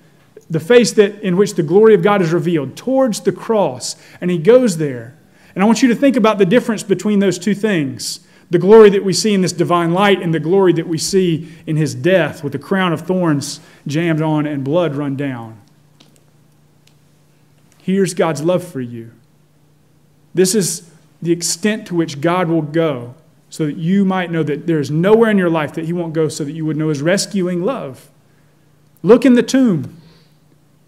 the 0.49 0.60
face 0.60 0.91
that 0.93 1.21
in 1.21 1.38
which 1.38 1.56
the 1.56 1.63
glory 1.63 1.93
of 1.93 2.04
God 2.04 2.21
is 2.21 2.34
revealed, 2.34 2.75
towards 2.75 3.21
the 3.21 3.32
cross, 3.32 3.95
and 4.19 4.30
he 4.30 4.38
goes 4.38 4.77
there. 4.77 5.17
And 5.54 5.63
I 5.63 5.65
want 5.67 5.82
you 5.82 5.89
to 5.89 5.95
think 5.95 6.15
about 6.15 6.38
the 6.38 6.45
difference 6.45 6.84
between 6.84 7.19
those 7.19 7.39
two 7.39 7.56
things. 7.56 8.21
The 8.49 8.60
glory 8.60 8.89
that 8.89 9.04
we 9.04 9.13
see 9.13 9.34
in 9.34 9.41
this 9.41 9.54
divine 9.54 9.93
light 9.93 10.21
and 10.21 10.34
the 10.34 10.39
glory 10.39 10.73
that 10.73 10.88
we 10.88 10.97
see 10.97 11.49
in 11.65 11.77
his 11.77 11.95
death 11.95 12.43
with 12.43 12.51
the 12.51 12.60
crown 12.60 12.91
of 12.91 13.01
thorns 13.01 13.62
jammed 13.88 14.21
on 14.21 14.45
and 14.45 14.63
blood 14.63 14.95
run 14.95 15.15
down. 15.15 15.61
Here's 17.82 18.13
God's 18.13 18.41
love 18.41 18.63
for 18.63 18.82
you. 18.82 19.12
This 20.34 20.56
is 20.56 20.89
the 21.22 21.32
extent 21.32 21.88
to 21.88 21.96
which 21.96 22.22
God 22.22 22.48
will 22.48 22.62
go 22.62 23.15
so 23.50 23.65
that 23.65 23.76
you 23.76 24.06
might 24.06 24.32
know 24.32 24.44
that 24.44 24.65
there 24.65 24.80
is 24.80 24.89
nowhere 24.89 25.30
in 25.30 25.38
your 25.38 25.50
life 25.50 25.74
that 25.74 25.86
He 25.86 25.91
won't 25.91 26.13
go, 26.13 26.30
so 26.30 26.46
that 26.46 26.54
you 26.54 26.65
would 26.65 26.78
know 26.78 26.88
His 26.88 27.02
rescuing 27.02 27.62
love. 27.63 28.10
Look 29.04 29.26
in 29.26 29.34
the 29.34 29.44
tomb. 29.44 29.98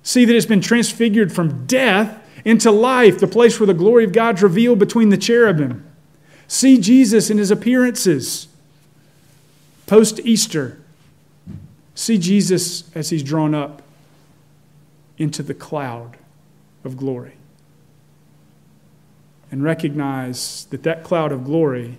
See 0.02 0.24
that 0.24 0.36
it's 0.36 0.46
been 0.46 0.62
transfigured 0.62 1.34
from 1.34 1.66
death 1.66 2.20
into 2.46 2.72
life, 2.72 3.20
the 3.20 3.28
place 3.28 3.60
where 3.60 3.68
the 3.68 3.74
glory 3.74 4.06
of 4.06 4.14
God's 4.14 4.42
revealed 4.42 4.80
between 4.80 5.10
the 5.10 5.18
cherubim. 5.18 5.86
See 6.48 6.78
Jesus 6.78 7.30
in 7.30 7.38
His 7.38 7.52
appearances 7.52 8.48
post 9.86 10.22
Easter. 10.22 10.80
See 11.96 12.18
Jesus 12.18 12.90
as 12.96 13.10
He's 13.10 13.24
drawn 13.24 13.54
up 13.54 13.82
into 15.18 15.44
the 15.44 15.54
cloud 15.54 16.18
of 16.84 16.98
glory. 16.98 17.34
And 19.52 19.64
recognize 19.64 20.66
that 20.72 20.84
that 20.84 21.04
cloud 21.04 21.32
of 21.32 21.46
glory 21.46 21.98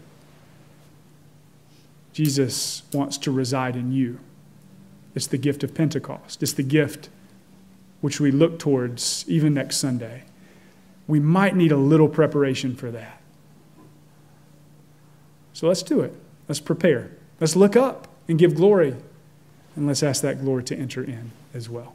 Jesus 2.15 2.85
wants 2.93 3.19
to 3.19 3.33
reside 3.33 3.75
in 3.75 3.93
you. 3.93 4.21
It's 5.17 5.27
the 5.27 5.37
gift 5.37 5.65
of 5.65 5.75
Pentecost. 5.75 6.43
It's 6.43 6.53
the 6.53 6.63
gift 6.63 7.11
which 8.01 8.21
we 8.21 8.31
look 8.31 8.59
towards 8.59 9.25
even 9.29 9.53
next 9.53 9.79
Sunday. 9.79 10.23
We 11.09 11.19
might 11.19 11.57
need 11.57 11.73
a 11.73 11.77
little 11.77 12.09
preparation 12.09 12.77
for 12.77 12.91
that. 12.93 13.21
So 15.53 15.67
let's 15.67 15.83
do 15.83 16.01
it. 16.01 16.15
Let's 16.49 16.61
prepare. 16.61 17.11
Let's 17.41 17.57
look 17.57 17.77
up 17.77 18.09
and 18.29 18.39
give 18.39 18.55
glory. 18.55 18.95
And 19.75 19.89
let's 19.89 20.03
ask 20.05 20.23
that 20.23 20.41
glory 20.41 20.63
to 20.65 20.77
enter 20.77 21.03
in 21.03 21.33
as 21.53 21.69
well. 21.69 21.95